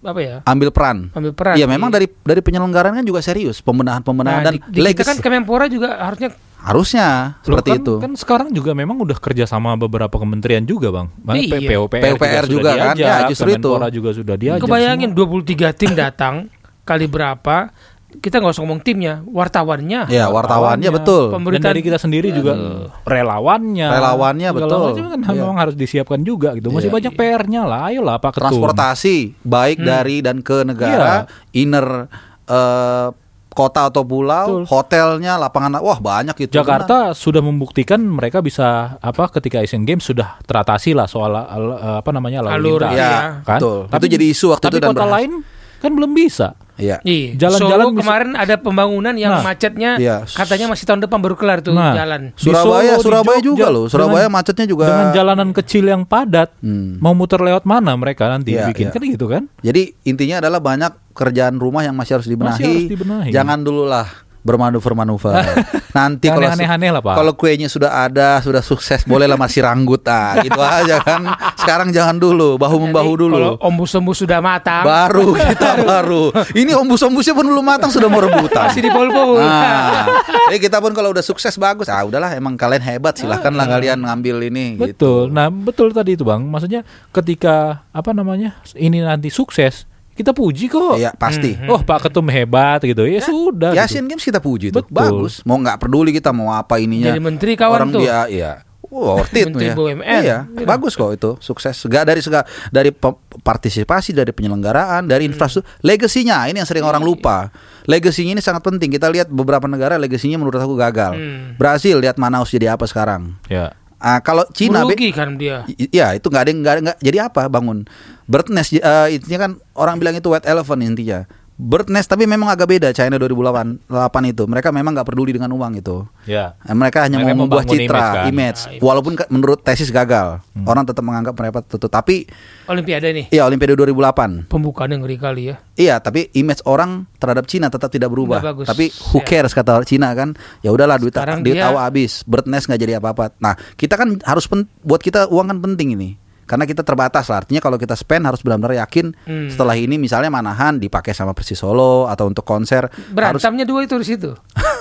apa 0.00 0.20
ya? 0.22 0.36
ambil 0.48 0.68
peran. 0.72 1.12
Ambil 1.12 1.32
peran. 1.36 1.54
Iya, 1.58 1.66
memang 1.68 1.92
dari 1.92 2.08
dari 2.08 2.40
penyelenggaraan 2.40 2.96
kan 2.96 3.04
juga 3.04 3.20
serius, 3.20 3.60
pembenahan-pembenahan 3.60 4.40
Nah, 4.40 4.46
dan 4.48 4.54
di, 4.72 4.80
di 4.80 4.94
kita 4.96 5.04
kan. 5.04 5.16
Kemenpora 5.20 5.68
juga 5.68 6.00
harusnya 6.00 6.32
harusnya 6.64 7.36
Loh, 7.44 7.60
seperti 7.60 7.70
kan, 7.70 7.78
itu. 7.84 7.94
Kan 8.00 8.12
sekarang 8.16 8.48
juga 8.50 8.72
memang 8.72 8.96
udah 8.96 9.20
kerja 9.20 9.44
sama 9.44 9.76
beberapa 9.76 10.16
kementerian 10.16 10.64
juga 10.64 10.88
bang. 10.90 11.06
Bang 11.20 11.36
Iya. 11.36 11.60
PUPR, 11.60 12.16
PUPR 12.16 12.44
juga 12.48 12.70
sudah 12.72 12.72
kan, 12.72 12.96
diajak, 12.96 13.20
ya, 13.20 13.28
justru 13.28 13.48
itu. 13.52 13.70
Juga 13.92 14.10
sudah 14.16 14.34
diajak. 14.40 14.62
kebayangin 14.64 15.10
semua. 15.12 15.44
23 15.44 15.76
tim 15.76 15.92
datang 15.92 16.34
kali 16.82 17.04
berapa? 17.04 17.68
Kita 18.14 18.38
nggak 18.38 18.54
usah 18.54 18.62
ngomong 18.62 18.78
timnya, 18.78 19.26
wartawannya. 19.26 20.06
Ya, 20.06 20.30
wartawannya 20.30 20.86
betul. 20.88 21.28
Dan 21.28 21.34
Pemberitaan 21.34 21.66
dari 21.66 21.80
kita 21.82 21.98
sendiri 21.98 22.30
juga 22.30 22.54
relawannya. 23.02 23.88
Relawannya, 23.90 24.48
segala 24.54 24.64
betul. 24.70 24.82
macam 24.86 25.04
kan 25.10 25.20
Iya. 25.20 25.40
memang 25.42 25.56
harus 25.58 25.74
disiapkan 25.74 26.20
juga 26.22 26.54
gitu. 26.54 26.70
Masih 26.70 26.88
Iya. 26.88 26.94
banyak 26.94 27.12
PR-nya 27.12 27.62
lah. 27.66 27.90
Ayolah 27.90 28.16
Pak 28.18 28.32
Ketum. 28.32 28.42
transportasi 28.54 29.16
baik 29.42 29.82
dari 29.82 30.22
dan 30.22 30.40
ke 30.40 30.62
negara 30.62 31.26
inner 31.50 32.06
eh, 32.44 33.08
kota 33.54 33.86
atau 33.86 34.02
pulau, 34.02 34.60
Betul. 34.60 34.64
hotelnya, 34.68 35.38
lapangan 35.38 35.78
wah 35.78 35.96
banyak 35.96 36.34
itu. 36.40 36.52
Jakarta 36.52 37.14
sudah 37.14 37.38
membuktikan 37.38 37.96
mereka 37.98 38.38
bisa 38.38 38.98
apa 38.98 39.30
ketika 39.30 39.58
Asian 39.58 39.82
Games 39.82 40.02
sudah 40.02 40.36
teratasi 40.42 40.92
lah 40.92 41.06
soal 41.06 41.32
al- 41.32 41.78
apa 41.98 42.10
namanya 42.10 42.42
lalu 42.42 42.54
Alur, 42.74 42.80
lintas, 42.82 42.98
Ya, 42.98 43.14
kan? 43.40 43.58
betul. 43.58 43.78
Itu 43.88 44.06
jadi 44.10 44.24
isu 44.26 44.46
waktu 44.50 44.64
tapi 44.64 44.74
itu 44.74 44.82
dan 44.82 44.90
kota 44.90 44.98
berhasil. 45.00 45.14
lain 45.16 45.30
kan 45.78 45.90
belum 45.90 46.10
bisa. 46.12 46.48
Iya. 46.74 46.98
Iya, 47.00 47.38
Jalan-jalan 47.38 47.86
Solo 47.86 47.94
bisa- 47.94 48.00
kemarin 48.02 48.30
ada 48.34 48.54
pembangunan 48.58 49.14
yang 49.14 49.30
Nah, 49.30 49.42
macetnya 49.42 49.94
iya. 49.94 50.26
katanya 50.26 50.66
masih 50.74 50.84
tahun 50.84 51.00
depan 51.02 51.18
baru 51.18 51.34
kelar 51.34 51.58
tuh 51.60 51.70
Nah, 51.70 51.94
jalan. 51.94 52.34
Surabaya, 52.34 52.98
Solo, 52.98 53.02
Surabaya 53.04 53.38
Jogja, 53.38 53.46
juga 53.46 53.66
loh. 53.68 53.86
Surabaya 53.86 54.26
dengan- 54.26 54.34
macetnya 54.34 54.66
juga. 54.66 54.84
Dengan 54.86 55.06
jalanan 55.12 55.48
kecil 55.52 55.84
yang 55.86 56.02
padat, 56.02 56.50
Hmm. 56.58 56.98
mau 56.98 57.14
muter 57.14 57.38
lewat 57.38 57.62
mana 57.62 57.94
mereka 57.94 58.26
nanti 58.26 58.58
Iya, 58.58 58.66
bikin 58.68 58.88
iya. 58.88 58.92
kan 58.92 59.02
gitu 59.02 59.26
kan? 59.26 59.42
Jadi 59.60 59.94
intinya 60.02 60.42
adalah 60.42 60.58
banyak 60.58 60.92
kerjaan 61.10 61.56
rumah 61.56 61.82
yang 61.82 61.94
masih 61.94 62.18
harus 62.18 62.26
dibenahi. 62.26 62.58
Masih 62.58 62.66
harus 62.66 62.90
dibenahi. 62.90 63.30
Jangan 63.30 63.58
dulu 63.62 63.86
lah 63.86 64.06
bermanuver-manuver. 64.44 65.32
Nanti 65.96 66.28
kalau 66.28 66.44
aneh-aneh 66.52 66.90
lah, 66.92 67.00
Pak. 67.00 67.16
Kalau 67.16 67.32
kuenya 67.32 67.66
sudah 67.72 68.04
ada, 68.04 68.38
sudah 68.44 68.60
sukses, 68.60 69.02
bolehlah 69.08 69.40
masih 69.40 69.64
ranggut 69.64 70.04
ah, 70.04 70.36
gitu 70.44 70.60
aja 70.60 71.00
kan. 71.00 71.24
Sekarang 71.56 71.88
jangan 71.90 72.20
dulu, 72.20 72.60
bahu 72.60 72.76
membahu 72.84 73.12
Jadi, 73.16 73.22
dulu. 73.24 73.34
Kalau 73.40 73.52
ombus-ombus 73.64 74.16
sudah 74.20 74.38
matang, 74.44 74.84
Baru 74.84 75.32
kita 75.54 75.80
baru. 75.80 76.28
Ini 76.52 76.76
ombus-ombusnya 76.76 77.32
pun 77.32 77.48
belum 77.48 77.64
matang 77.64 77.88
sudah 77.88 78.06
mau 78.12 78.20
rebutan. 78.20 78.68
masih 78.68 78.84
di 78.84 78.90
pol-pol. 78.92 79.40
Nah, 79.40 80.06
jadi 80.52 80.60
kita 80.60 80.76
pun 80.84 80.92
kalau 80.92 81.16
udah 81.16 81.24
sukses 81.24 81.56
bagus, 81.56 81.88
ah 81.88 82.04
udahlah 82.04 82.36
emang 82.36 82.60
kalian 82.60 82.84
hebat, 82.84 83.16
silahkanlah 83.16 83.64
kalian 83.64 84.04
ngambil 84.04 84.44
ini. 84.52 84.76
gitu. 84.76 84.84
Betul. 84.92 85.22
Nah, 85.32 85.48
betul 85.48 85.88
tadi 85.96 86.20
itu, 86.20 86.26
Bang. 86.26 86.44
Maksudnya 86.44 86.84
ketika 87.14 87.86
apa 87.94 88.12
namanya? 88.12 88.60
Ini 88.76 89.00
nanti 89.06 89.32
sukses, 89.32 89.88
kita 90.14 90.30
puji 90.30 90.66
kok. 90.66 90.94
Iya 90.94 91.10
pasti. 91.12 91.58
Oh, 91.66 91.78
Pak 91.78 92.06
Ketum 92.06 92.26
hebat 92.26 92.80
gitu. 92.80 93.02
Ya, 93.04 93.18
sudah. 93.18 93.70
Ya 93.70 93.82
gitu. 93.82 93.98
Asian 93.98 94.06
Games 94.06 94.22
kita 94.22 94.38
puji 94.38 94.70
itu 94.70 94.80
Betul. 94.80 94.94
bagus. 94.94 95.42
Mau 95.42 95.58
nggak 95.58 95.76
peduli 95.76 96.10
kita 96.10 96.30
mau 96.30 96.50
apa 96.50 96.78
ininya. 96.78 97.10
Jadi 97.10 97.20
menteri 97.20 97.52
kawan 97.54 97.74
Orang 97.76 97.90
tuh. 97.90 98.00
dia 98.00 98.24
iya. 98.26 98.52
Wow, 98.84 99.18
worth 99.18 99.34
it 99.34 99.50
Menteri 99.50 99.66
ya. 99.66 99.74
BUMN. 99.74 100.22
Iya, 100.22 100.38
Gitu. 100.46 100.64
bagus 100.64 100.94
kok 100.94 101.10
itu. 101.10 101.30
Sukses. 101.42 101.74
Gak 101.82 102.06
dari 102.06 102.22
sega 102.22 102.46
dari 102.70 102.94
partisipasi, 103.42 104.14
dari 104.14 104.30
penyelenggaraan, 104.30 105.04
dari 105.04 105.26
Hmm. 105.26 105.34
infrastruktur. 105.34 105.66
Legasinya 105.82 106.46
ini 106.46 106.62
yang 106.62 106.68
sering 106.68 106.86
orang 106.86 107.02
lupa. 107.02 107.50
Legasinya 107.84 108.32
ini 108.32 108.42
sangat 108.44 108.62
penting. 108.62 108.88
Kita 108.88 109.10
lihat 109.10 109.28
beberapa 109.28 109.66
negara 109.66 109.98
legasinya 109.98 110.38
menurut 110.38 110.56
aku 110.56 110.78
gagal. 110.78 111.10
Hmm. 111.12 111.58
Brazil 111.58 111.98
lihat 111.98 112.16
Manaus 112.16 112.48
jadi 112.48 112.70
apa 112.70 112.86
sekarang. 112.86 113.34
Ya. 113.50 113.74
Ah, 113.98 114.20
kalau 114.20 114.44
Cina 114.52 114.84
Merugi 114.84 115.10
kan 115.10 115.34
dia. 115.34 115.64
Iya 115.66 116.12
itu 116.12 116.28
nggak 116.28 116.42
ada 116.44 116.52
nggak 116.52 116.96
jadi 117.00 117.18
apa 117.24 117.48
bangun 117.48 117.88
bird 118.24 118.48
nest 118.48 118.72
eh, 118.72 118.80
intinya 119.10 119.38
kan 119.40 119.50
orang 119.74 119.96
bilang 119.96 120.14
itu 120.14 120.26
white 120.26 120.44
elephant 120.44 120.80
intinya 120.80 121.24
bird 121.54 121.86
nest 121.86 122.10
tapi 122.10 122.24
memang 122.24 122.50
agak 122.50 122.66
beda 122.66 122.90
China 122.90 123.14
2008 123.14 123.86
8 123.86 123.86
itu 124.26 124.42
mereka 124.44 124.68
memang 124.68 124.90
nggak 124.90 125.06
peduli 125.06 125.30
dengan 125.30 125.46
uang 125.48 125.76
itu 125.76 126.02
Ya. 126.24 126.58
Eh, 126.60 126.72
mereka 126.72 127.04
hanya 127.04 127.20
Mereka 127.20 127.30
mau 127.30 127.44
membuat 127.44 127.62
membangun 127.62 127.78
citra 127.78 127.94
image 127.94 128.10
kan? 128.10 128.24
image, 128.26 128.58
Nah, 128.58 128.70
image. 128.72 128.82
walaupun 128.82 129.12
menurut 129.28 129.58
tesis 129.60 129.86
gagal 129.88 130.40
orang 130.58 130.82
tetap 130.82 131.04
menganggap 131.04 131.30
mereka 131.32 131.62
tutup 131.62 131.86
tapi 131.88 132.26
Olimpiade 132.64 133.06
nih. 133.12 133.26
iya 133.28 133.44
Olimpiade 133.44 133.76
2008 133.76 134.48
Pembukaan 134.48 134.88
yang 134.88 135.04
ngeri 135.04 135.14
kali 135.14 135.42
ya. 135.46 135.56
Iya, 135.74 136.00
tapi 136.00 136.32
image 136.32 136.64
orang 136.64 137.04
terhadap 137.14 137.44
Cina 137.44 137.66
tetap 137.66 137.86
tidak 137.88 138.08
berubah. 138.08 138.38
Bagus. 138.40 138.64
Tapi 138.64 138.88
who 139.10 139.20
Ya. 139.20 139.26
cares 139.28 139.52
kata 139.52 139.84
Cina 139.84 140.10
kan? 140.12 140.32
Ya 140.58 140.70
udahlah 140.70 140.96
duit 140.96 141.12
Sekarang 141.12 141.38
duit 141.40 141.54
dia- 141.54 141.66
awal 141.66 141.82
habis, 141.84 142.24
bird 142.24 142.46
nest 142.46 142.64
nggak 142.64 142.80
jadi 142.80 142.92
apa-apa. 142.96 143.36
Nah, 143.36 143.52
kita 143.74 143.94
kan 143.94 144.16
harus 144.22 144.46
pen- 144.46 144.70
buat 144.80 144.98
kita 144.98 145.28
uang 145.28 145.46
kan 145.46 145.58
penting 145.60 145.92
ini. 145.92 146.16
Karena 146.44 146.64
kita 146.64 146.84
terbatas 146.84 147.26
lah. 147.28 147.44
Artinya 147.44 147.60
kalau 147.60 147.76
kita 147.76 147.96
spend 147.96 148.24
harus 148.24 148.40
benar-benar 148.40 148.76
yakin 148.78 149.16
Hmm. 149.24 149.48
setelah 149.48 149.74
ini 149.74 149.96
misalnya 149.96 150.28
Manahan 150.28 150.76
dipakai 150.76 151.16
sama 151.16 151.32
Persis 151.32 151.56
Solo 151.56 152.06
atau 152.06 152.28
untuk 152.28 152.44
konser 152.44 152.88
harus 152.88 153.12
Berantamnya 153.12 153.64
dua 153.64 153.84
itu 153.84 153.96
di 153.96 154.06
situ. 154.06 154.30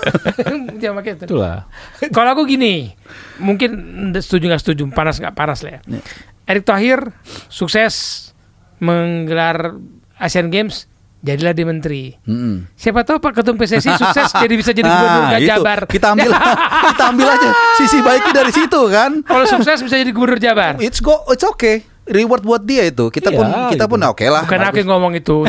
Jangan 0.82 0.96
pakai 1.00 1.12
itu. 1.16 1.24
Itulah. 1.32 1.68
Kalau 2.12 2.30
aku 2.36 2.44
gini, 2.44 2.92
mungkin 3.40 3.72
setuju 4.14 4.52
nggak 4.52 4.62
setuju, 4.62 4.84
panas 4.92 5.20
nggak 5.20 5.36
panas 5.36 5.64
lah 5.64 5.80
ya. 5.80 5.82
Ya. 5.88 6.02
Erick 6.44 6.68
Thohir 6.68 7.00
sukses 7.48 8.30
menggelar 8.78 9.80
Asian 10.20 10.52
Games, 10.52 10.92
jadilah 11.24 11.52
dia 11.52 11.64
menteri. 11.64 12.04
Mm-mm. 12.22 12.68
Siapa 12.74 13.02
tahu 13.02 13.18
Pak 13.18 13.32
Ketum 13.34 13.56
PSSI 13.56 13.96
sukses 14.04 14.30
jadi 14.30 14.54
bisa 14.54 14.70
jadi 14.70 14.86
gubernur 14.86 15.24
Nah, 15.26 15.40
itu. 15.40 15.48
Jabar. 15.48 15.80
Kita 15.86 16.08
ambil 16.12 16.30
kita 16.92 17.04
ambil 17.08 17.28
aja 17.30 17.50
sisi 17.76 17.98
baiknya 18.00 18.34
dari 18.36 18.52
situ 18.52 18.82
kan. 18.88 19.24
Kalau 19.24 19.46
sukses 19.46 19.80
bisa 19.80 19.96
jadi 19.96 20.12
gubernur 20.12 20.38
Jabar. 20.38 20.78
It's 20.78 21.00
go 21.00 21.24
it's 21.28 21.48
okay. 21.48 21.88
Reward 22.04 22.44
buat 22.44 22.60
dia 22.62 22.84
itu. 22.84 23.08
Kita 23.08 23.32
Iya, 23.32 23.38
pun 23.40 23.48
kita 23.72 23.86
pun 23.88 23.96
gitu. 23.98 24.12
oke 24.12 24.26
lah. 24.28 24.44
Bukan 24.44 24.60
aku 24.62 24.84
ngomong 24.84 25.16
itu. 25.16 25.48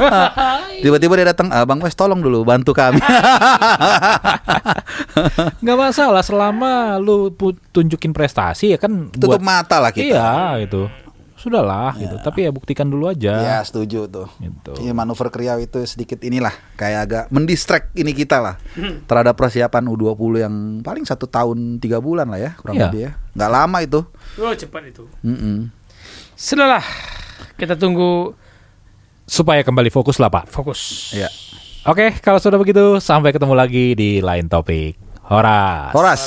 Tiba-tiba 0.80 1.12
dia 1.14 1.26
datang, 1.28 1.48
ah, 1.48 1.64
Bang 1.64 1.76
Wes 1.78 1.92
tolong 1.92 2.18
dulu 2.18 2.40
bantu 2.40 2.72
kami. 2.72 2.96
nggak 5.60 5.78
masalah 5.78 6.20
selama 6.20 6.96
lu 6.96 7.28
tunjukin 7.70 8.10
prestasi 8.10 8.72
ya 8.72 8.78
kan 8.78 9.08
Tutup 9.10 9.36
buat 9.36 9.42
mata 9.42 9.76
lah 9.76 9.92
kita. 9.92 10.08
iya 10.08 10.30
gitu 10.64 10.88
sudahlah 11.44 11.92
gitu 11.94 12.16
tapi 12.18 12.42
ya 12.42 12.50
buktikan 12.50 12.88
dulu 12.88 13.06
aja 13.06 13.36
Ya 13.36 13.58
setuju 13.60 14.08
tuh. 14.08 14.32
Gitu. 14.40 14.72
Iya 14.80 14.90
manuver 14.90 15.28
kriau 15.28 15.60
itu 15.60 15.76
sedikit 15.84 16.24
inilah 16.24 16.56
kayak 16.74 17.00
agak 17.04 17.24
mendistract 17.28 17.92
ini 17.92 18.10
kita 18.10 18.40
lah 18.40 18.56
terhadap 19.04 19.36
persiapan 19.36 19.84
U20 19.86 20.32
yang 20.40 20.54
paling 20.80 21.04
satu 21.04 21.28
tahun 21.28 21.76
tiga 21.76 22.00
bulan 22.00 22.26
lah 22.26 22.40
ya 22.40 22.50
kurang 22.56 22.74
Iya. 22.74 22.84
lebih 22.88 23.00
ya. 23.04 23.10
Nggak 23.34 23.50
lama 23.52 23.78
itu. 23.80 24.00
oh 24.34 24.54
cepat 24.54 24.82
itu. 24.88 25.04
Mm-mm. 25.20 25.68
Sudahlah. 26.32 26.82
Kita 27.54 27.76
tunggu 27.76 28.32
supaya 29.24 29.60
kembali 29.60 29.88
fokus 29.88 30.16
lah 30.16 30.28
pak 30.28 30.48
fokus. 30.48 31.12
Iya. 31.12 31.28
oke 31.84 32.20
kalau 32.20 32.36
sudah 32.36 32.56
begitu 32.56 32.96
sampai 32.98 33.30
ketemu 33.30 33.52
lagi 33.52 33.92
di 33.92 34.20
lain 34.20 34.48
topik 34.48 34.96
Horas 35.24 35.92
Horas. 35.92 36.22